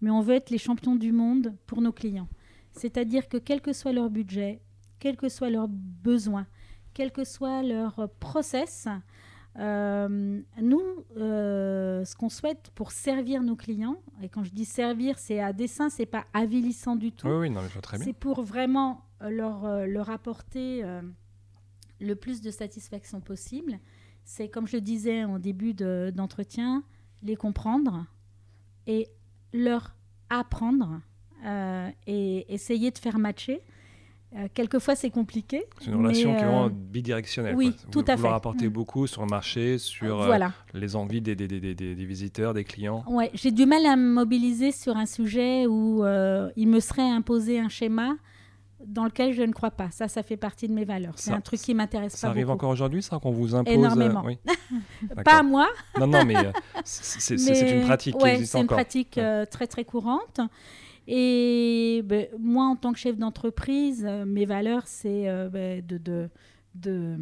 mais 0.00 0.10
on 0.10 0.20
veut 0.20 0.34
être 0.34 0.50
les 0.50 0.58
champions 0.58 0.96
du 0.96 1.12
monde 1.12 1.54
pour 1.66 1.82
nos 1.82 1.92
clients. 1.92 2.28
C'est-à-dire 2.72 3.28
que 3.28 3.36
quel 3.36 3.60
que 3.60 3.74
soit 3.74 3.92
leur 3.92 4.08
budget, 4.08 4.60
quels 4.98 5.16
que 5.16 5.28
soient 5.28 5.50
leurs 5.50 5.68
besoins, 5.68 6.46
quel 6.94 7.12
que 7.12 7.24
soit 7.24 7.62
leur 7.62 8.08
process, 8.18 8.88
euh, 9.58 10.40
nous, 10.60 10.82
euh, 11.18 12.04
ce 12.04 12.16
qu'on 12.16 12.30
souhaite 12.30 12.70
pour 12.74 12.90
servir 12.92 13.42
nos 13.42 13.56
clients, 13.56 13.98
et 14.22 14.28
quand 14.28 14.44
je 14.44 14.50
dis 14.50 14.64
servir, 14.64 15.18
c'est 15.18 15.40
à 15.40 15.52
dessein, 15.52 15.90
c'est 15.90 16.06
pas 16.06 16.24
avilissant 16.32 16.96
du 16.96 17.12
tout. 17.12 17.28
Oui, 17.28 17.34
oui, 17.34 17.50
non, 17.50 17.60
je 17.62 17.72
vois 17.72 17.82
très 17.82 17.98
bien. 17.98 18.06
C'est 18.06 18.14
pour 18.14 18.42
vraiment 18.42 19.04
euh, 19.22 19.28
leur, 19.28 19.86
leur 19.86 20.10
apporter 20.10 20.84
le 22.00 22.16
plus 22.16 22.40
de 22.40 22.50
satisfaction 22.50 23.20
possible. 23.20 23.78
C'est, 24.24 24.48
comme 24.48 24.66
je 24.66 24.76
le 24.76 24.80
disais 24.80 25.24
en 25.24 25.38
début 25.38 25.74
d'entretien, 25.74 26.84
les 27.22 27.36
comprendre 27.36 28.06
et 28.86 29.08
leur 29.52 29.94
apprendre 30.30 31.00
et 32.06 32.52
essayer 32.52 32.90
de 32.90 32.98
faire 32.98 33.18
matcher. 33.18 33.62
Euh, 34.34 34.48
quelquefois, 34.54 34.94
c'est 34.94 35.10
compliqué. 35.10 35.64
C'est 35.80 35.90
une 35.90 35.96
relation 35.96 36.34
qui 36.34 36.40
est 36.40 36.44
vraiment 36.44 36.70
bidirectionnelle. 36.70 37.54
Oui, 37.54 37.74
tout 37.90 38.04
à 38.08 38.16
fait. 38.16 38.22
Vous 38.22 38.26
apporter 38.28 38.68
mm. 38.68 38.72
beaucoup 38.72 39.06
sur 39.06 39.22
le 39.22 39.28
marché, 39.28 39.78
sur 39.78 40.26
les 40.72 40.96
envies 40.96 41.20
des, 41.20 41.36
des, 41.36 41.46
des, 41.46 41.74
des, 41.74 42.04
visiteurs, 42.04 42.54
des 42.54 42.64
clients. 42.64 43.04
Ouais, 43.06 43.30
j'ai 43.34 43.50
du 43.50 43.66
mal 43.66 43.84
à 43.86 43.96
me 43.96 44.10
mobiliser 44.10 44.72
sur 44.72 44.96
un 44.96 45.06
sujet 45.06 45.66
où 45.66 46.04
il 46.56 46.68
me 46.68 46.80
serait 46.80 47.02
imposé 47.02 47.58
un 47.58 47.68
schéma 47.68 48.14
dans 48.86 49.04
lequel 49.04 49.32
je 49.32 49.42
ne 49.42 49.52
crois 49.52 49.70
pas. 49.70 49.90
Ça, 49.90 50.08
ça 50.08 50.22
fait 50.22 50.36
partie 50.36 50.68
de 50.68 50.72
mes 50.72 50.84
valeurs. 50.84 51.14
C'est 51.16 51.32
un 51.32 51.40
truc 51.40 51.60
qui 51.60 51.74
m'intéresse 51.74 52.12
pas. 52.12 52.18
Ça 52.18 52.28
arrive 52.28 52.50
encore 52.50 52.70
aujourd'hui, 52.70 53.02
ça, 53.02 53.18
qu'on 53.18 53.30
vous 53.30 53.54
impose 53.54 53.72
Énormément. 53.72 54.22
Oui. 54.24 54.38
pas 55.24 55.38
à 55.38 55.42
moi. 55.42 55.68
non, 55.98 56.06
non, 56.06 56.24
mais 56.24 56.36
euh, 56.36 56.52
c'est 56.84 57.34
une 57.34 57.84
pratique 57.84 58.16
qui 58.16 58.26
existe 58.26 58.54
encore. 58.54 58.60
C'est 58.60 58.60
une 58.60 58.66
pratique 58.66 59.18
euh, 59.18 59.44
très 59.46 59.66
très 59.66 59.84
courante. 59.84 60.40
Et 61.06 62.02
ben, 62.04 62.26
moi, 62.38 62.66
en 62.66 62.76
tant 62.76 62.92
que 62.92 62.98
chef 62.98 63.16
d'entreprise, 63.16 64.04
euh, 64.08 64.24
mes 64.24 64.44
valeurs, 64.44 64.86
c'est 64.86 65.24
ben, 65.50 65.84
de, 65.84 65.98
de, 65.98 66.28
de 66.74 67.16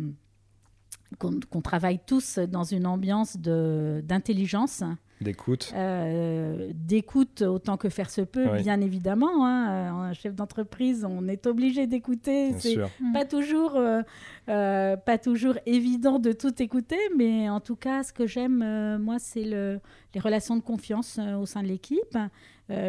qu'on 1.18 1.60
travaille 1.60 1.98
tous 2.06 2.38
dans 2.38 2.64
une 2.64 2.86
ambiance 2.86 3.36
d'intelligence 3.36 4.84
D'écoute. 5.20 5.70
Euh, 5.76 6.70
d'écoute 6.74 7.42
autant 7.42 7.76
que 7.76 7.90
faire 7.90 8.08
se 8.08 8.22
peut, 8.22 8.48
bien 8.62 8.80
évidemment. 8.80 9.44
Hein. 9.44 10.08
Un 10.08 10.12
chef 10.14 10.34
d'entreprise, 10.34 11.04
on 11.06 11.28
est 11.28 11.46
obligé 11.46 11.86
d'écouter. 11.86 12.54
C'est 12.58 12.78
pas 13.12 13.26
toujours, 13.26 13.76
euh, 13.76 14.00
euh, 14.48 14.96
pas 14.96 15.18
toujours 15.18 15.58
évident 15.66 16.18
de 16.18 16.32
tout 16.32 16.62
écouter, 16.62 16.96
mais 17.18 17.50
en 17.50 17.60
tout 17.60 17.76
cas, 17.76 18.02
ce 18.02 18.14
que 18.14 18.26
j'aime, 18.26 18.98
moi, 18.98 19.18
c'est 19.18 19.44
le, 19.44 19.80
les 20.14 20.20
relations 20.20 20.56
de 20.56 20.62
confiance 20.62 21.20
au 21.38 21.44
sein 21.44 21.62
de 21.62 21.68
l'équipe. 21.68 22.16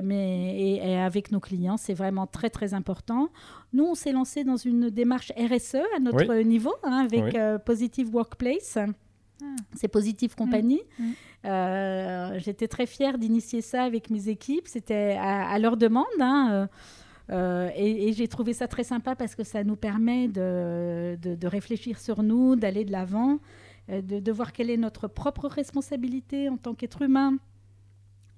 Mais 0.03 0.77
et, 0.77 0.97
avec 0.97 1.31
nos 1.31 1.39
clients, 1.39 1.77
c'est 1.77 1.93
vraiment 1.93 2.27
très 2.27 2.49
très 2.49 2.73
important. 2.73 3.29
Nous, 3.73 3.83
on 3.83 3.95
s'est 3.95 4.11
lancé 4.11 4.43
dans 4.43 4.57
une 4.57 4.89
démarche 4.89 5.31
RSE 5.37 5.75
à 5.95 5.99
notre 5.99 6.35
niveau, 6.43 6.73
hein, 6.83 7.07
avec 7.09 7.35
Positive 7.65 8.13
Workplace. 8.13 8.77
Ah. 9.41 9.55
C'est 9.73 9.87
Positive 9.87 10.35
Compagnie. 10.35 10.81
Mmh. 10.99 11.03
Mmh. 11.03 11.13
Euh, 11.45 12.39
j'étais 12.39 12.67
très 12.67 12.85
fière 12.85 13.17
d'initier 13.17 13.61
ça 13.61 13.83
avec 13.83 14.09
mes 14.09 14.29
équipes. 14.29 14.67
C'était 14.67 15.17
à, 15.19 15.57
leur 15.59 15.77
demande. 15.77 16.05
Hein, 16.19 16.49
euh, 16.51 16.67
euh, 17.31 17.69
et, 17.75 18.13
j'ai 18.13 18.27
trouvé 18.27 18.53
ça 18.53 18.67
très 18.67 18.83
sympa 18.83 19.15
parce 19.15 19.35
que 19.35 19.43
ça 19.43 19.63
nous 19.63 19.75
permet 19.75 20.27
de, 20.27 21.17
de, 21.21 21.47
réfléchir 21.47 21.99
sur 21.99 22.23
nous, 22.23 22.55
d'aller 22.55 22.85
de 22.85 22.91
l'avant, 22.91 23.39
de, 23.89 24.19
de, 24.19 24.31
voir 24.31 24.53
quelle 24.53 24.69
est 24.69 24.77
notre 24.77 25.07
propre 25.07 25.47
responsabilité 25.47 26.49
en 26.49 26.57
tant 26.57 26.73
qu'être 26.73 27.01
humain, 27.01 27.37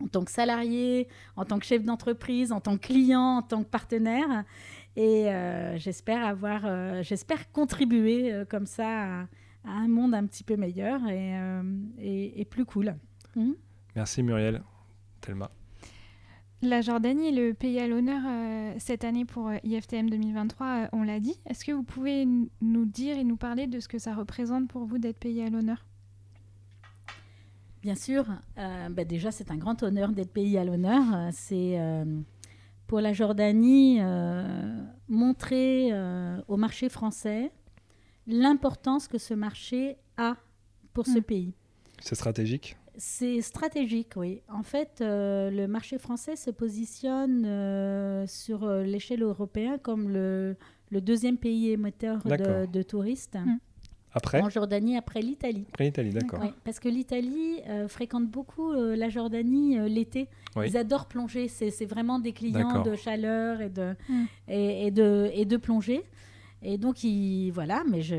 en 0.03 0.07
tant 0.07 0.23
que 0.23 0.31
salarié, 0.31 1.07
en 1.35 1.45
tant 1.45 1.59
que 1.59 1.65
chef 1.65 1.83
d'entreprise, 1.83 2.51
en 2.51 2.59
tant 2.59 2.77
que 2.77 2.87
client, 2.87 3.37
en 3.37 3.41
tant 3.41 3.63
que 3.63 3.69
partenaire. 3.69 4.43
Et 4.95 5.27
j'espère 5.77 6.23
avoir, 6.23 7.01
j'espère 7.01 7.51
contribuer 7.51 8.43
comme 8.47 8.67
ça 8.67 9.21
à, 9.21 9.27
à 9.65 9.71
un 9.71 9.87
monde 9.87 10.13
un 10.13 10.25
petit 10.25 10.43
peu 10.43 10.55
meilleur 10.55 11.07
et, 11.07 11.37
euh, 11.37 12.43
plus 12.49 12.65
cool. 12.65 12.95
Hmm 13.35 13.53
Merci 13.95 14.23
Muriel. 14.23 14.61
Thelma. 15.21 15.49
La 16.61 16.81
Jordanie 16.81 17.27
est 17.27 17.31
le 17.31 17.53
pays 17.53 17.79
à 17.79 17.87
l'honneur 17.87 18.21
euh, 18.25 18.73
cette 18.77 19.03
année 19.03 19.25
pour 19.25 19.49
euh, 19.49 19.57
IFTM 19.63 20.09
2023, 20.09 20.89
on 20.93 21.03
l'a 21.03 21.19
dit. 21.19 21.39
Est-ce 21.45 21.65
que 21.65 21.71
vous 21.71 21.83
pouvez 21.83 22.25
nous 22.25 22.85
dire 22.85 23.17
et 23.17 23.23
nous 23.23 23.35
parler 23.35 23.67
de 23.67 23.79
ce 23.79 23.87
que 23.87 23.99
ça 23.99 24.13
représente 24.13 24.69
pour 24.69 24.85
vous 24.85 24.97
d'être 24.97 25.19
pays 25.19 25.41
à 25.41 25.49
l'honneur? 25.49 25.85
Bien 27.83 27.95
sûr. 27.95 28.25
Bah 28.55 29.03
déjà, 29.03 29.31
c'est 29.31 29.51
un 29.51 29.57
grand 29.57 29.83
honneur 29.83 30.09
d'être 30.13 30.33
pays 30.33 30.57
à 30.57 30.65
l'honneur. 30.65 31.03
C'est 31.31 31.77
pour 32.87 33.01
la 33.01 33.13
Jordanie 33.13 33.99
montrer 35.07 35.91
au 36.47 36.57
marché 36.57 36.89
français 36.89 37.51
l'importance 38.27 39.07
que 39.07 39.17
ce 39.17 39.33
marché 39.33 39.97
a 40.17 40.37
pour 40.93 41.05
ce 41.05 41.19
hmm. 41.19 41.23
pays. 41.23 41.53
C'est 41.99 42.15
stratégique? 42.15 42.77
C'est 42.95 43.41
stratégique, 43.41 44.13
oui. 44.15 44.41
En 44.47 44.61
fait, 44.61 44.99
euh, 45.01 45.49
le 45.49 45.67
marché 45.67 45.97
français 45.97 46.35
se 46.35 46.51
positionne 46.51 47.43
euh, 47.45 48.27
sur 48.27 48.63
euh, 48.63 48.83
l'échelle 48.83 49.23
européenne 49.23 49.79
comme 49.81 50.09
le, 50.09 50.55
deuxième 50.91 51.37
pays 51.37 51.71
émetteur 51.71 52.19
de, 52.23 52.81
touristes. 52.83 53.35
Hmm. 53.35 53.57
Après 54.13 54.41
En 54.41 54.49
Jordanie, 54.49 54.97
après 54.97 55.21
l'Italie. 55.21 55.65
Après 55.71 55.85
l'Italie, 55.85 56.11
d'accord. 56.11 56.39
parce 56.63 56.79
que 56.79 56.89
l'Italie 56.89 57.61
fréquente 57.87 58.27
beaucoup 58.27 58.71
la 58.73 59.09
Jordanie 59.09 59.77
l'été. 59.89 60.29
Ils 60.63 60.77
adorent 60.77 61.07
plonger. 61.07 61.47
C'est 61.47 61.85
vraiment 61.85 62.19
des 62.19 62.33
clients 62.33 62.83
de 62.83 62.95
chaleur 62.95 63.61
et 63.61 63.69
de, 63.69 63.95
hmm. 64.09 64.25
et, 64.47 64.91
de, 64.91 65.31
et 65.33 65.45
de 65.45 65.57
plongée. 65.57 66.03
Et 66.63 66.77
donc, 66.77 67.03
il, 67.03 67.51
voilà, 67.51 67.83
mais 67.89 68.01
je, 68.01 68.15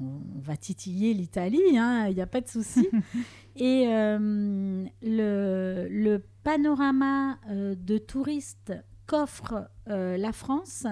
on, 0.00 0.40
va 0.40 0.56
titiller 0.56 1.14
l'Italie, 1.14 1.62
il 1.70 1.78
hein, 1.78 2.10
n'y 2.10 2.20
a 2.20 2.26
pas 2.26 2.40
de 2.40 2.48
souci. 2.48 2.88
et 3.56 3.86
euh, 3.86 4.84
le, 5.02 5.86
le, 5.88 6.22
panorama 6.42 7.38
euh, 7.50 7.74
de 7.76 7.98
touristes 7.98 8.72
qu'offre 9.06 9.70
euh, 9.88 10.16
la 10.16 10.32
France 10.32 10.86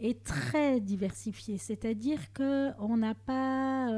est 0.00 0.22
très 0.24 0.80
diversifié. 0.80 1.58
C'est-à-dire 1.58 2.32
qu'on 2.32 2.96
n'a 2.96 3.14
pas 3.14 3.88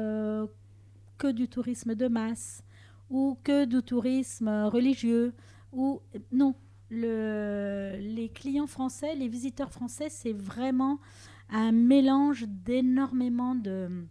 que 1.17 1.31
du 1.31 1.47
tourisme 1.47 1.95
de 1.95 2.07
masse 2.07 2.63
ou 3.09 3.37
que 3.43 3.65
du 3.65 3.83
tourisme 3.83 4.49
religieux. 4.65 5.33
Ou, 5.71 6.01
non, 6.31 6.55
le, 6.89 7.95
les 7.99 8.29
clients 8.29 8.67
français, 8.67 9.15
les 9.15 9.27
visiteurs 9.27 9.71
français, 9.71 10.09
c'est 10.09 10.33
vraiment 10.33 10.99
un 11.49 11.71
mélange 11.71 12.45
d'énormément 12.47 13.55
de, 13.55 14.05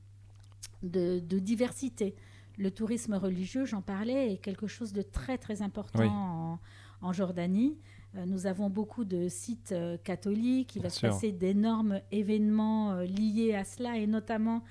de, 0.83 1.39
diversité. 1.39 2.15
Le 2.59 2.71
tourisme 2.71 3.15
religieux, 3.15 3.65
j'en 3.65 3.83
parlais, 3.83 4.35
est 4.35 4.37
quelque 4.39 4.67
chose 4.67 4.93
de 4.93 5.03
très 5.03 5.39
très 5.39 5.63
important 5.63 6.61
en, 7.03 7.13
Jordanie. 7.13 7.77
Euh, 8.17 8.27
nous 8.27 8.47
avons 8.47 8.71
beaucoup 8.71 9.05
de 9.05 9.29
sites 9.29 9.73
euh, 9.73 9.97
catholiques. 10.03 10.77
Il 10.77 10.83
va 10.83 10.91
se 10.91 11.01
passer 11.01 11.33
d'énormes 11.33 12.01
événements 12.11 12.93
euh, 12.93 13.05
liés 13.05 13.55
à 13.55 13.65
cela, 13.65 13.97
et 13.97 14.07
notamment 14.07 14.63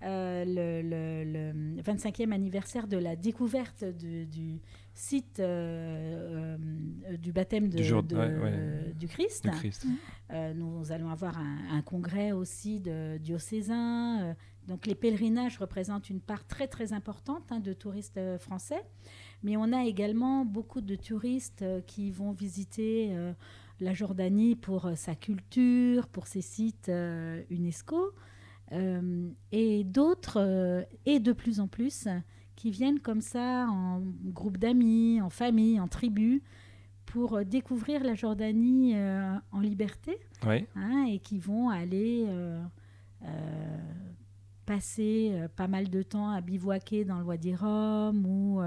le, 0.00 0.80
le, 0.82 1.82
25e 1.82 2.32
anniversaire 2.32 2.86
de 2.86 2.96
la 2.96 3.16
découverte 3.16 3.84
du 3.84 4.60
site 4.98 5.38
euh, 5.38 6.56
euh, 7.08 7.16
du 7.16 7.32
baptême 7.32 7.68
de, 7.68 7.78
du, 8.94 9.06
Christ. 9.06 9.48
Nous 10.54 10.92
allons 10.92 11.08
avoir 11.08 11.38
un, 11.38 11.82
congrès 11.82 12.32
aussi 12.32 12.80
de 12.80 13.16
diocésains. 13.18 14.34
donc 14.66 14.86
les 14.86 14.96
pèlerinages 14.96 15.56
représentent 15.58 16.10
une 16.10 16.20
part 16.20 16.44
très 16.46 16.66
très 16.66 16.92
importante 16.92 17.44
hein, 17.50 17.60
de 17.60 17.72
touristes 17.72 18.20
français. 18.38 18.82
Mais 19.42 19.56
on 19.56 19.72
a 19.72 19.84
également 19.84 20.44
beaucoup 20.44 20.80
de 20.80 20.96
touristes 20.96 21.64
qui 21.86 22.10
vont 22.10 22.32
visiter 22.32 23.16
la 23.80 23.94
Jordanie 23.94 24.56
pour 24.56 24.90
sa 24.96 25.14
culture, 25.14 26.08
pour 26.08 26.26
ses 26.26 26.40
sites 26.40 26.90
UNESCO. 27.48 28.14
et 29.52 29.84
d'autres, 29.84 30.86
et 31.06 31.20
de 31.20 31.32
plus 31.32 31.60
en 31.60 31.68
plus, 31.68 32.08
qui 32.58 32.72
viennent 32.72 32.98
comme 32.98 33.20
ça 33.20 33.68
en 33.70 34.02
groupe 34.24 34.56
d'amis, 34.56 35.20
en 35.22 35.30
famille, 35.30 35.78
en 35.78 35.86
tribu, 35.86 36.42
pour 37.06 37.34
euh, 37.34 37.44
découvrir 37.44 38.02
la 38.02 38.14
Jordanie 38.14 38.96
euh, 38.96 39.32
en 39.52 39.60
liberté, 39.60 40.18
hein, 40.44 41.06
et 41.08 41.20
qui 41.20 41.38
vont 41.38 41.70
aller 41.70 42.26
euh, 42.26 42.60
passer 44.66 45.46
pas 45.54 45.68
mal 45.68 45.88
de 45.88 46.02
temps 46.02 46.30
à 46.30 46.40
bivouaquer 46.40 47.04
dans 47.04 47.18
le 47.18 47.24
Wadi 47.24 47.54
Rum 47.54 48.26
ou 48.26 48.60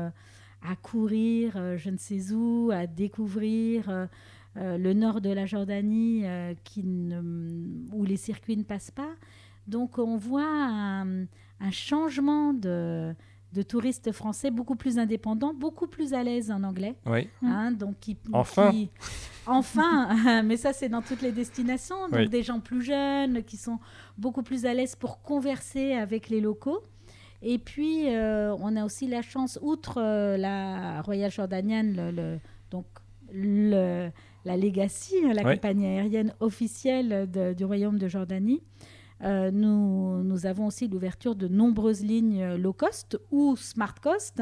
à 0.62 0.76
courir 0.76 1.78
je 1.78 1.90
ne 1.90 1.98
sais 1.98 2.32
où, 2.32 2.72
à 2.72 2.88
découvrir 2.88 4.08
le 4.56 4.94
nord 4.94 5.22
de 5.22 5.30
la 5.30 5.46
Jordanie 5.46 6.24
qui 6.64 6.84
où 7.92 8.04
les 8.04 8.18
circuits 8.18 8.58
ne 8.58 8.64
passent 8.64 8.92
pas. 8.92 9.14
Donc 9.68 9.98
on 9.98 10.18
voit 10.18 10.44
un 10.44 11.72
changement 11.72 12.54
de, 12.54 13.16
de 13.54 13.62
touristes 13.62 14.12
français 14.12 14.50
beaucoup 14.50 14.76
plus 14.76 14.98
indépendants, 14.98 15.54
beaucoup 15.54 15.88
plus 15.88 16.14
à 16.14 16.24
l'aise 16.24 16.52
en 16.52 16.64
anglais. 16.64 16.96
Oui. 17.06 17.28
Hein, 17.44 17.72
donc 17.72 17.98
enfin. 18.34 18.72
enfin, 19.46 20.44
mais 20.44 20.58
ça 20.58 20.74
c'est 20.74 20.90
dans 20.90 21.02
toutes 21.02 21.22
les 21.22 21.32
destinations. 21.32 22.08
Donc 22.10 22.30
des 22.30 22.44
gens 22.44 22.60
plus 22.60 22.82
jeunes 22.82 23.44
qui 23.44 23.58
sont 23.58 23.80
beaucoup 24.18 24.44
plus 24.44 24.66
à 24.66 24.74
l'aise 24.74 24.96
pour 24.96 25.22
converser 25.22 25.94
avec 25.94 26.30
les 26.30 26.42
locaux. 26.42 26.82
Et 27.42 27.58
puis 27.58 28.10
euh, 28.10 28.56
on 28.60 28.76
a 28.76 28.86
aussi 28.86 29.08
la 29.08 29.22
chance, 29.22 29.58
outre 29.62 29.96
euh, 29.98 30.38
la 30.38 31.02
Royal 31.02 31.32
Jordanienne, 31.32 32.12
le, 32.16 32.38
donc 32.70 32.86
le, 33.34 34.10
la 34.46 34.58
Legacy, 34.58 35.16
la 35.34 35.44
compagnie 35.44 35.88
aérienne 35.88 36.34
officielle 36.40 37.30
du 37.56 37.66
Royaume 37.66 37.98
de 37.98 38.08
Jordanie, 38.08 38.62
euh, 39.24 39.52
nous, 39.52 40.24
nous, 40.24 40.46
avons 40.46 40.68
aussi 40.68 40.88
l'ouverture 40.88 41.36
de 41.36 41.48
nombreuses 41.48 42.04
lignes 42.04 42.56
low 42.56 42.74
cost 42.74 43.20
ou 43.30 43.56
smart 43.56 43.94
cost 44.02 44.42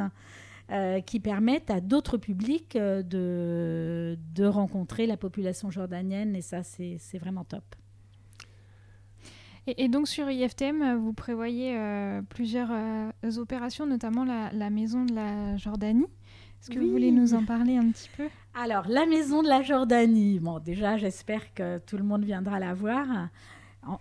euh, 0.71 1.01
qui 1.01 1.19
permettent 1.19 1.69
à 1.69 1.81
d'autres 1.81 2.17
publics 2.17 2.77
de, 2.77 4.17
de 4.35 4.45
rencontrer 4.45 5.05
la 5.05 5.17
population 5.17 5.69
jordanienne 5.69 6.35
et 6.35 6.41
ça, 6.41 6.63
c'est 6.63 7.17
vraiment 7.17 7.43
top. 7.43 7.63
Et, 9.67 9.87
donc 9.87 10.07
sur 10.07 10.29
IFTM, 10.29 10.95
vous 10.97 11.13
prévoyez 11.13 11.77
plusieurs 12.29 12.71
opérations, 13.37 13.85
notamment 13.85 14.25
la, 14.25 14.69
maison 14.69 15.05
de 15.05 15.13
la 15.13 15.57
Jordanie. 15.57 16.07
Est-ce 16.61 16.69
que 16.69 16.79
vous 16.79 16.89
voulez 16.91 17.11
nous 17.11 17.33
en 17.33 17.45
parler 17.45 17.77
un 17.77 17.89
petit 17.91 18.09
peu? 18.17 18.27
Alors, 18.53 18.87
la 18.89 19.05
maison 19.05 19.41
de 19.41 19.47
la 19.47 19.61
Jordanie, 19.61 20.39
bon, 20.39 20.59
déjà, 20.59 20.97
j'espère 20.97 21.53
que 21.53 21.77
tout 21.79 21.97
le 21.97 22.03
monde 22.03 22.25
viendra 22.25 22.59
la 22.59 22.73
voir. 22.73 23.29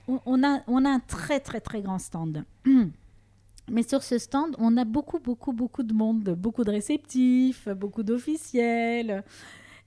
On, 0.09 0.42
a, 0.42 0.62
on 0.66 0.85
a 0.85 0.90
un 0.90 0.99
très, 0.99 1.38
très, 1.38 1.61
très 1.61 1.83
grand 1.83 1.99
stand. 1.99 2.44
Mais 3.71 3.83
sur 3.83 4.03
ce 4.03 4.18
stand, 4.18 4.57
on 4.59 4.77
a 4.77 4.85
beaucoup, 4.85 5.21
beaucoup, 5.21 5.53
beaucoup 5.53 5.83
de 5.83 5.92
monde, 5.92 6.35
beaucoup 6.37 6.64
de 6.64 6.71
réceptifs, 6.71 7.68
beaucoup 7.68 8.03
d'officiels 8.03 9.23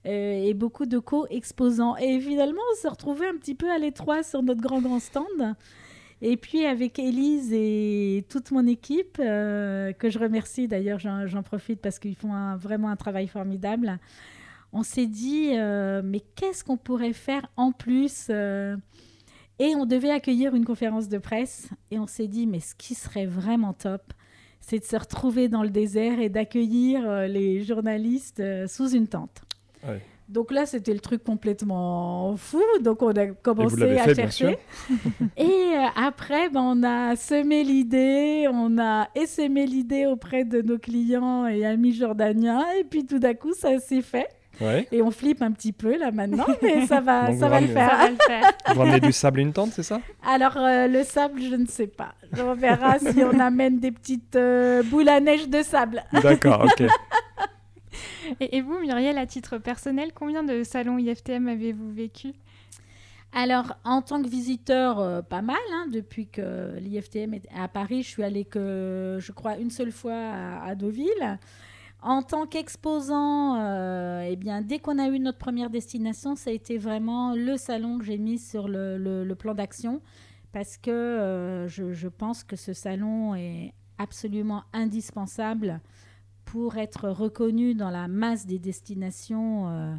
euh, 0.04 0.44
et 0.44 0.54
beaucoup 0.54 0.86
de 0.86 0.98
co-exposants. 0.98 1.96
Et 1.96 2.20
finalement, 2.20 2.62
on 2.72 2.82
se 2.82 2.88
retrouvait 2.88 3.28
un 3.28 3.36
petit 3.36 3.54
peu 3.54 3.70
à 3.70 3.78
l'étroit 3.78 4.22
sur 4.22 4.42
notre 4.42 4.60
grand, 4.60 4.80
grand 4.80 4.98
stand. 4.98 5.54
Et 6.20 6.36
puis 6.36 6.64
avec 6.66 6.98
Élise 6.98 7.52
et 7.52 8.24
toute 8.28 8.50
mon 8.50 8.66
équipe, 8.66 9.18
euh, 9.20 9.92
que 9.92 10.10
je 10.10 10.18
remercie 10.18 10.68
d'ailleurs, 10.68 10.98
j'en 10.98 11.42
profite 11.42 11.80
parce 11.80 11.98
qu'ils 11.98 12.14
font 12.14 12.56
vraiment 12.56 12.88
un 12.88 12.96
travail 12.96 13.26
formidable, 13.26 13.98
on 14.72 14.84
s'est 14.84 15.06
dit, 15.06 15.50
euh, 15.54 16.00
mais 16.04 16.20
qu'est-ce 16.36 16.62
qu'on 16.64 16.76
pourrait 16.76 17.12
faire 17.12 17.48
en 17.56 17.72
plus 17.72 18.30
Et 18.30 19.74
on 19.76 19.84
devait 19.84 20.10
accueillir 20.10 20.54
une 20.54 20.64
conférence 20.64 21.08
de 21.08 21.18
presse 21.18 21.68
et 21.90 21.98
on 21.98 22.06
s'est 22.06 22.28
dit, 22.28 22.46
mais 22.46 22.60
ce 22.60 22.76
qui 22.76 22.94
serait 22.94 23.26
vraiment 23.26 23.72
top, 23.72 24.12
c'est 24.60 24.78
de 24.78 24.84
se 24.84 24.96
retrouver 24.96 25.48
dans 25.48 25.64
le 25.64 25.70
désert 25.70 26.20
et 26.20 26.28
d'accueillir 26.28 27.26
les 27.26 27.64
journalistes 27.64 28.42
sous 28.68 28.90
une 28.90 29.08
tente. 29.08 29.42
Donc 30.28 30.50
là, 30.50 30.64
c'était 30.64 30.94
le 30.94 31.00
truc 31.00 31.22
complètement 31.24 32.36
fou. 32.36 32.62
Donc 32.80 33.02
on 33.02 33.10
a 33.10 33.26
commencé 33.26 33.98
à 33.98 34.14
chercher. 34.14 34.58
et 35.36 35.44
euh, 35.44 35.86
après, 35.94 36.48
ben, 36.48 36.62
on 36.62 36.82
a 36.82 37.16
semé 37.16 37.64
l'idée, 37.64 38.46
on 38.50 38.78
a 38.78 39.08
essaimé 39.14 39.66
l'idée 39.66 40.06
auprès 40.06 40.44
de 40.44 40.62
nos 40.62 40.78
clients 40.78 41.46
et 41.46 41.66
amis 41.66 41.94
jordaniens. 41.94 42.64
Et 42.80 42.84
puis 42.84 43.04
tout 43.04 43.18
d'un 43.18 43.34
coup, 43.34 43.52
ça 43.52 43.78
s'est 43.78 44.02
fait. 44.02 44.28
Et 44.92 45.02
on 45.02 45.10
flippe 45.10 45.42
un 45.42 45.50
petit 45.50 45.72
peu 45.72 45.96
là 45.98 46.10
maintenant, 46.12 46.46
mais 46.62 46.86
ça 46.86 47.00
va, 47.00 47.34
ça 47.38 47.48
va, 47.48 47.60
le 47.60 47.66
faire. 47.66 48.08
Vous 48.74 48.80
ramenez 48.80 49.00
du 49.00 49.12
sable 49.12 49.40
et 49.40 49.42
une 49.42 49.52
tente, 49.52 49.72
c'est 49.72 49.82
ça? 49.82 50.00
Alors 50.24 50.56
euh, 50.56 50.86
le 50.86 51.02
sable, 51.04 51.40
je 51.40 51.56
ne 51.56 51.66
sais 51.66 51.86
pas. 51.86 52.14
On 52.38 52.54
verra 52.54 52.98
si 52.98 53.22
on 53.24 53.38
amène 53.40 53.78
des 53.78 53.90
petites 53.90 54.36
euh, 54.36 54.82
boules 54.84 55.08
à 55.08 55.20
neige 55.20 55.48
de 55.48 55.62
sable. 55.62 56.04
D'accord, 56.22 56.64
ok. 56.64 56.86
Et, 58.40 58.60
vous, 58.60 58.78
Muriel, 58.78 59.18
à 59.18 59.26
titre 59.26 59.58
personnel, 59.58 60.12
combien 60.14 60.42
de 60.42 60.62
salons 60.62 60.98
IFTM 60.98 61.48
avez-vous 61.48 61.92
vécu? 61.92 62.32
Alors, 63.34 63.74
en 63.84 64.02
tant 64.02 64.22
que 64.22 64.28
visiteur, 64.28 65.00
euh, 65.00 65.22
pas 65.22 65.40
mal. 65.42 65.56
Hein, 65.72 65.86
depuis 65.90 66.26
que 66.26 66.76
l'IFTM 66.78 67.34
est 67.34 67.48
à 67.56 67.66
Paris, 67.66 68.02
je 68.02 68.08
suis 68.08 68.22
allée 68.22 68.44
que, 68.44 69.16
je 69.20 69.32
crois, 69.32 69.56
une 69.56 69.70
seule 69.70 69.92
fois 69.92 70.14
à, 70.14 70.74
Deauville. 70.74 71.38
En 72.02 72.22
tant 72.22 72.46
qu'exposant, 72.46 73.56
euh, 73.60 74.26
eh 74.28 74.36
bien, 74.36 74.60
dès 74.60 74.80
qu'on 74.80 74.98
a 74.98 75.08
eu 75.08 75.18
notre 75.18 75.38
première 75.38 75.70
destination, 75.70 76.34
ça 76.34 76.50
a 76.50 76.52
été 76.52 76.76
vraiment 76.76 77.34
le 77.34 77.56
salon 77.56 77.98
que 77.98 78.04
j'ai 78.04 78.18
mis 78.18 78.38
sur 78.38 78.68
le, 78.68 79.34
plan 79.38 79.54
d'action 79.54 80.02
parce 80.52 80.76
que 80.76 80.90
euh, 80.90 81.68
je, 81.68 81.92
je, 81.92 82.08
pense 82.08 82.44
que 82.44 82.56
ce 82.56 82.74
salon 82.74 83.34
est 83.34 83.72
absolument 83.98 84.64
indispensable 84.74 85.80
pour 86.44 86.76
être 86.76 87.08
reconnu 87.08 87.74
dans 87.74 87.90
la 87.90 88.08
masse 88.08 88.46
des 88.46 88.58
destinations 88.58 89.68
euh, 89.68 89.94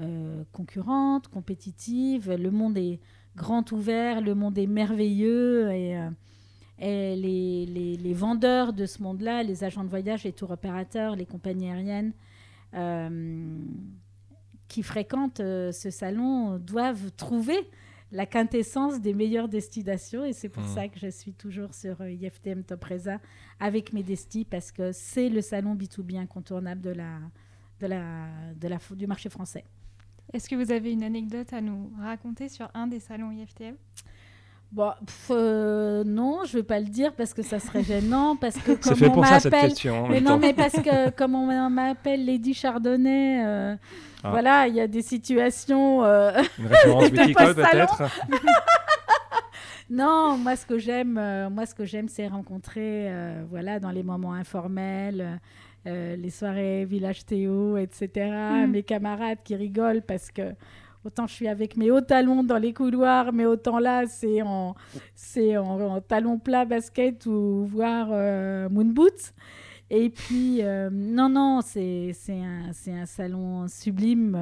euh, 0.00 0.44
concurrentes, 0.52 1.28
compétitives. 1.28 2.32
Le 2.32 2.50
monde 2.50 2.78
est 2.78 3.00
grand 3.36 3.70
ouvert, 3.72 4.20
le 4.20 4.34
monde 4.34 4.58
est 4.58 4.66
merveilleux 4.66 5.70
et, 5.70 5.96
euh, 5.96 7.14
les, 7.14 8.14
vendeurs 8.14 8.72
de 8.72 8.86
ce 8.86 9.02
monde-là, 9.02 9.42
les 9.42 9.64
agents 9.64 9.84
de 9.84 9.88
voyage, 9.88 10.24
les 10.24 10.32
tours 10.32 10.50
opérateurs, 10.50 11.16
les 11.16 11.26
compagnies 11.26 11.70
aériennes 11.70 12.12
qui 14.68 14.84
fréquentent 14.84 15.38
ce 15.38 15.90
salon 15.90 16.58
doivent 16.58 17.10
trouver 17.16 17.68
la 18.12 18.26
quintessence 18.26 19.00
des 19.00 19.14
meilleures 19.14 19.48
destinations. 19.48 20.24
Et 20.24 20.32
c'est 20.32 20.48
pour 20.48 20.62
hmm. 20.62 20.74
ça 20.74 20.88
que 20.88 20.98
je 20.98 21.08
suis 21.08 21.32
toujours 21.32 21.74
sur 21.74 22.00
euh, 22.00 22.10
IFTM 22.10 22.64
Top 22.64 22.84
Reza 22.84 23.20
avec 23.58 23.92
mes 23.92 24.02
destis 24.02 24.44
parce 24.44 24.72
que 24.72 24.92
c'est 24.92 25.28
le 25.28 25.40
salon 25.40 25.74
B2B 25.74 26.18
incontournable 26.18 26.80
de 26.80 26.90
la, 26.90 27.18
de 27.80 27.86
la, 27.86 28.26
de 28.54 28.68
la, 28.68 28.78
du 28.92 29.06
marché 29.06 29.28
français. 29.28 29.64
Est-ce 30.32 30.48
que 30.48 30.54
vous 30.54 30.70
avez 30.70 30.92
une 30.92 31.02
anecdote 31.02 31.52
à 31.52 31.60
nous 31.60 31.92
raconter 31.98 32.48
sur 32.48 32.70
un 32.74 32.86
des 32.86 33.00
salons 33.00 33.32
IFTM 33.32 33.76
Bon, 34.72 34.92
euh, 35.32 36.04
non, 36.04 36.44
je 36.44 36.56
ne 36.56 36.62
vais 36.62 36.66
pas 36.66 36.78
le 36.78 36.86
dire 36.86 37.12
parce 37.14 37.34
que 37.34 37.42
ça 37.42 37.58
serait 37.58 37.82
gênant. 37.82 38.36
Parce 38.36 38.56
que 38.56 38.72
comme 38.82 38.96
fait 38.96 39.08
on 39.08 39.12
pour 39.14 39.26
ça 39.26 39.40
cette 39.40 39.52
question. 39.52 40.08
Mais 40.08 40.20
non, 40.20 40.38
mais 40.38 40.52
parce 40.52 40.74
que 40.74 41.10
comme 41.16 41.34
on 41.34 41.70
m'appelle 41.70 42.24
Lady 42.24 42.54
Chardonnay, 42.54 43.44
euh, 43.44 43.76
ah. 44.22 44.30
voilà, 44.30 44.68
il 44.68 44.76
y 44.76 44.80
a 44.80 44.86
des 44.86 45.02
situations. 45.02 46.04
Euh, 46.04 46.40
Une 46.58 46.66
référence 46.68 47.10
viticole 47.10 47.54
peut-être. 47.56 48.02
non, 49.90 50.38
moi 50.38 50.54
ce 50.54 50.66
que 50.66 50.78
j'aime, 50.78 51.14
moi 51.50 51.66
ce 51.66 51.74
que 51.74 51.84
j'aime, 51.84 52.08
c'est 52.08 52.28
rencontrer, 52.28 53.12
voilà, 53.50 53.80
dans 53.80 53.90
les 53.90 54.04
moments 54.04 54.34
informels. 54.34 55.40
les 55.84 56.30
soirées 56.30 56.84
village 56.84 57.26
Théo, 57.26 57.76
etc. 57.76 58.08
Hmm. 58.30 58.70
Mes 58.70 58.84
camarades 58.84 59.38
qui 59.42 59.56
rigolent 59.56 60.02
parce 60.02 60.30
que 60.30 60.54
Autant 61.02 61.26
je 61.26 61.32
suis 61.32 61.48
avec 61.48 61.78
mes 61.78 61.90
hauts 61.90 62.02
talons 62.02 62.44
dans 62.44 62.58
les 62.58 62.74
couloirs, 62.74 63.32
mais 63.32 63.46
autant 63.46 63.78
là, 63.78 64.04
c'est 64.06 64.42
en, 64.42 64.74
c'est 65.14 65.56
en, 65.56 66.00
talons 66.02 66.38
plats 66.38 66.66
basket 66.66 67.24
ou 67.24 67.64
voire 67.64 68.08
euh, 68.10 68.68
moon 68.68 68.84
boots. 68.84 69.32
Et 69.88 70.10
puis, 70.10 70.62
euh, 70.62 70.90
non, 70.92 71.30
non, 71.30 71.62
c'est, 71.64 72.12
c'est, 72.12 72.38
un, 72.38 72.72
c'est 72.72 72.92
un 72.92 73.06
salon 73.06 73.66
sublime. 73.66 74.36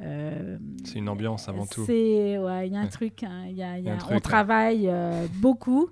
Euh, 0.00 0.58
c'est 0.82 0.98
une 0.98 1.10
ambiance 1.10 1.46
avant 1.46 1.66
tout. 1.66 1.84
C'est, 1.84 2.38
ouais, 2.38 2.66
il 2.66 2.72
y 2.72 2.76
a 2.76 2.80
un 2.80 2.86
truc, 2.86 3.22
hein, 3.22 3.46
y 3.48 3.62
a, 3.62 3.78
y 3.78 3.88
a, 3.88 3.98
on 4.10 4.18
travaille 4.18 4.90
beaucoup 5.34 5.90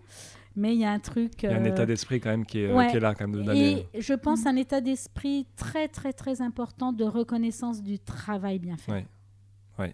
mais 0.57 0.75
il 0.75 0.81
y 0.81 0.85
a 0.85 0.91
un 0.91 0.99
truc. 0.99 1.45
Il 1.45 1.51
y 1.51 1.53
a 1.53 1.57
un 1.57 1.63
état 1.63 1.87
d'esprit 1.87 2.21
quand 2.21 2.31
même 2.31 2.45
qui 2.45 2.59
est, 2.59 2.91
qui 2.91 2.97
est 2.97 3.01
là 3.01 3.15
quand 3.15 3.29
même. 3.29 3.45
De 3.45 3.55
et 3.55 3.87
je 3.97 4.13
pense 4.13 4.45
un 4.45 4.57
état 4.57 4.81
d'esprit 4.81 5.47
très 5.55 5.87
très 5.87 6.13
très 6.13 6.43
important 6.43 6.93
de 6.93 7.05
reconnaissance 7.05 7.81
du 7.81 8.01
travail 8.01 8.59
bien 8.59 8.77
fait. 8.77 9.07
Oui. 9.79 9.87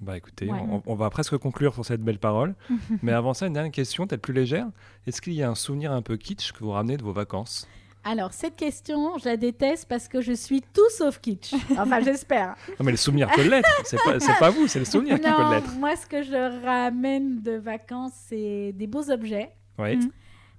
Bah 0.00 0.16
écoutez, 0.16 0.48
on, 0.86 0.94
va 0.94 1.10
presque 1.10 1.36
conclure 1.36 1.74
sur 1.74 1.84
cette 1.84 2.00
belle 2.00 2.18
parole. 2.18 2.54
Mais 3.02 3.12
avant 3.12 3.34
ça, 3.34 3.46
une 3.46 3.52
dernière 3.52 3.72
question, 3.72 4.06
peut-être 4.06 4.22
plus 4.22 4.32
légère. 4.32 4.66
Est-ce 5.06 5.20
qu'il 5.20 5.34
y 5.34 5.42
a 5.42 5.50
un 5.50 5.54
souvenir 5.54 5.92
un 5.92 6.00
peu 6.00 6.16
kitsch 6.16 6.52
que 6.52 6.60
vous 6.60 6.70
ramenez 6.70 6.96
de 6.96 7.02
vos 7.02 7.12
vacances? 7.12 7.68
Alors, 8.02 8.32
cette 8.32 8.56
question, 8.56 9.18
je 9.18 9.26
la 9.26 9.36
déteste 9.36 9.86
parce 9.86 10.08
que 10.08 10.22
je 10.22 10.32
suis 10.32 10.62
tout 10.62 10.88
sauf 10.88 11.20
kitsch. 11.20 11.52
Enfin, 11.78 12.00
j'espère. 12.00 12.56
Non, 12.78 12.86
mais 12.86 12.92
le 12.92 12.96
souvenir 12.96 13.30
peut 13.30 13.46
l'être. 13.46 13.68
C'est 13.84 13.98
pas, 14.02 14.18
pas 14.38 14.50
vous, 14.50 14.66
c'est 14.68 14.78
le 14.78 14.86
souvenir 14.86 15.16
qui 15.16 15.28
peut 15.28 15.50
l'être. 15.50 15.74
Moi, 15.78 15.94
ce 15.96 16.06
que 16.06 16.22
je 16.22 16.64
ramène 16.64 17.42
de 17.42 17.52
vacances, 17.52 18.14
c'est 18.14 18.72
des 18.72 18.86
beaux 18.86 19.10
objets. 19.10 19.50
Oui. 19.78 19.96
Mhm. 19.96 20.10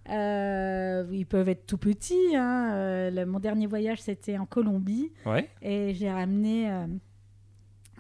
Euh, 0.10 1.06
ils 1.12 1.26
peuvent 1.26 1.50
être 1.50 1.66
tout 1.66 1.78
petits. 1.78 2.36
Hein. 2.36 2.74
Euh, 2.74 3.26
mon 3.26 3.40
dernier 3.40 3.66
voyage, 3.66 4.02
c'était 4.02 4.38
en 4.38 4.46
Colombie. 4.46 5.12
Ouais. 5.26 5.50
Et 5.64 5.96
j'ai 5.96 6.12
ramené. 6.12 6.70
Euh, 6.70 6.86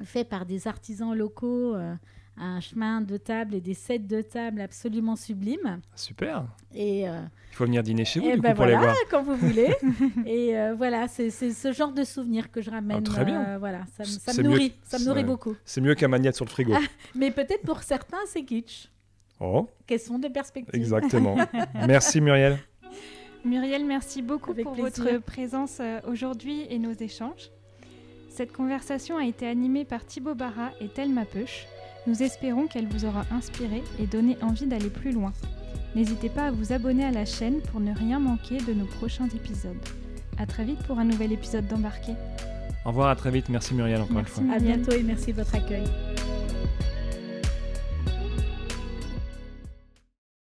fait 0.03 0.23
par 0.23 0.45
des 0.45 0.67
artisans 0.67 1.13
locaux, 1.13 1.75
euh, 1.75 1.93
un 2.37 2.59
chemin 2.59 3.01
de 3.01 3.17
table 3.17 3.55
et 3.55 3.61
des 3.61 3.73
sets 3.73 3.99
de 3.99 4.21
table 4.21 4.61
absolument 4.61 5.15
sublimes. 5.15 5.81
Super. 5.95 6.45
Et 6.73 7.07
euh, 7.07 7.21
il 7.51 7.55
faut 7.55 7.65
venir 7.65 7.83
dîner 7.83 8.05
chez 8.05 8.19
vous 8.19 8.31
du 8.31 8.39
ben 8.39 8.51
coup, 8.51 8.57
pour 8.57 8.65
les 8.65 8.77
voir. 8.77 8.95
quand 9.09 9.23
vous 9.23 9.35
voulez. 9.35 9.75
et 10.25 10.57
euh, 10.57 10.73
voilà, 10.75 11.07
c'est 11.07 11.29
ce 11.29 11.71
genre 11.71 11.91
de 11.91 12.03
souvenirs 12.03 12.51
que 12.51 12.61
je 12.61 12.71
ramène. 12.71 13.03
Ah, 13.05 13.09
très 13.09 13.25
bien. 13.25 13.57
voilà, 13.57 13.81
ça, 13.97 14.03
me 14.33 14.43
nourrit, 14.43 14.73
ça 14.83 14.97
me 14.99 15.05
nourrit 15.05 15.23
beaucoup. 15.23 15.55
C'est 15.65 15.81
mieux 15.81 15.95
qu'un 15.95 16.07
magnète 16.07 16.35
sur 16.35 16.45
le 16.45 16.51
frigo. 16.51 16.73
mais 17.15 17.31
peut-être 17.31 17.63
pour 17.63 17.83
certains, 17.83 18.17
c'est 18.27 18.43
kitsch. 18.43 18.89
Oh. 19.39 19.67
Question 19.87 20.19
de 20.19 20.27
perspective. 20.27 20.73
Exactement. 20.75 21.35
merci 21.87 22.21
Muriel. 22.21 22.57
Muriel, 23.43 23.85
merci 23.85 24.21
beaucoup 24.21 24.53
pour 24.53 24.75
votre 24.75 25.17
présence 25.17 25.81
aujourd'hui 26.05 26.65
et 26.69 26.77
nos 26.77 26.93
échanges. 26.93 27.51
Cette 28.31 28.53
conversation 28.53 29.17
a 29.17 29.25
été 29.25 29.45
animée 29.45 29.83
par 29.83 30.05
Thibaut 30.05 30.35
Barra 30.35 30.69
et 30.79 30.87
Thelma 30.87 31.25
Peuch. 31.25 31.67
Nous 32.07 32.23
espérons 32.23 32.65
qu'elle 32.65 32.87
vous 32.87 33.03
aura 33.03 33.25
inspiré 33.29 33.83
et 33.99 34.07
donné 34.07 34.37
envie 34.41 34.67
d'aller 34.67 34.89
plus 34.89 35.11
loin. 35.11 35.33
N'hésitez 35.95 36.29
pas 36.29 36.47
à 36.47 36.51
vous 36.51 36.71
abonner 36.71 37.03
à 37.03 37.11
la 37.11 37.25
chaîne 37.25 37.59
pour 37.59 37.81
ne 37.81 37.93
rien 37.93 38.19
manquer 38.19 38.57
de 38.57 38.73
nos 38.73 38.85
prochains 38.85 39.27
épisodes. 39.27 39.75
A 40.39 40.45
très 40.45 40.63
vite 40.63 40.81
pour 40.83 40.97
un 40.97 41.03
nouvel 41.03 41.33
épisode 41.33 41.67
d'Embarqué. 41.67 42.13
Au 42.85 42.89
revoir, 42.89 43.09
à 43.09 43.15
très 43.17 43.31
vite. 43.31 43.49
Merci 43.49 43.73
Muriel 43.73 44.01
encore 44.01 44.19
une 44.19 44.25
fois. 44.25 44.43
À 44.55 44.59
bientôt 44.59 44.93
et 44.93 45.03
merci 45.03 45.33
de 45.33 45.37
votre 45.37 45.53
accueil. 45.53 45.83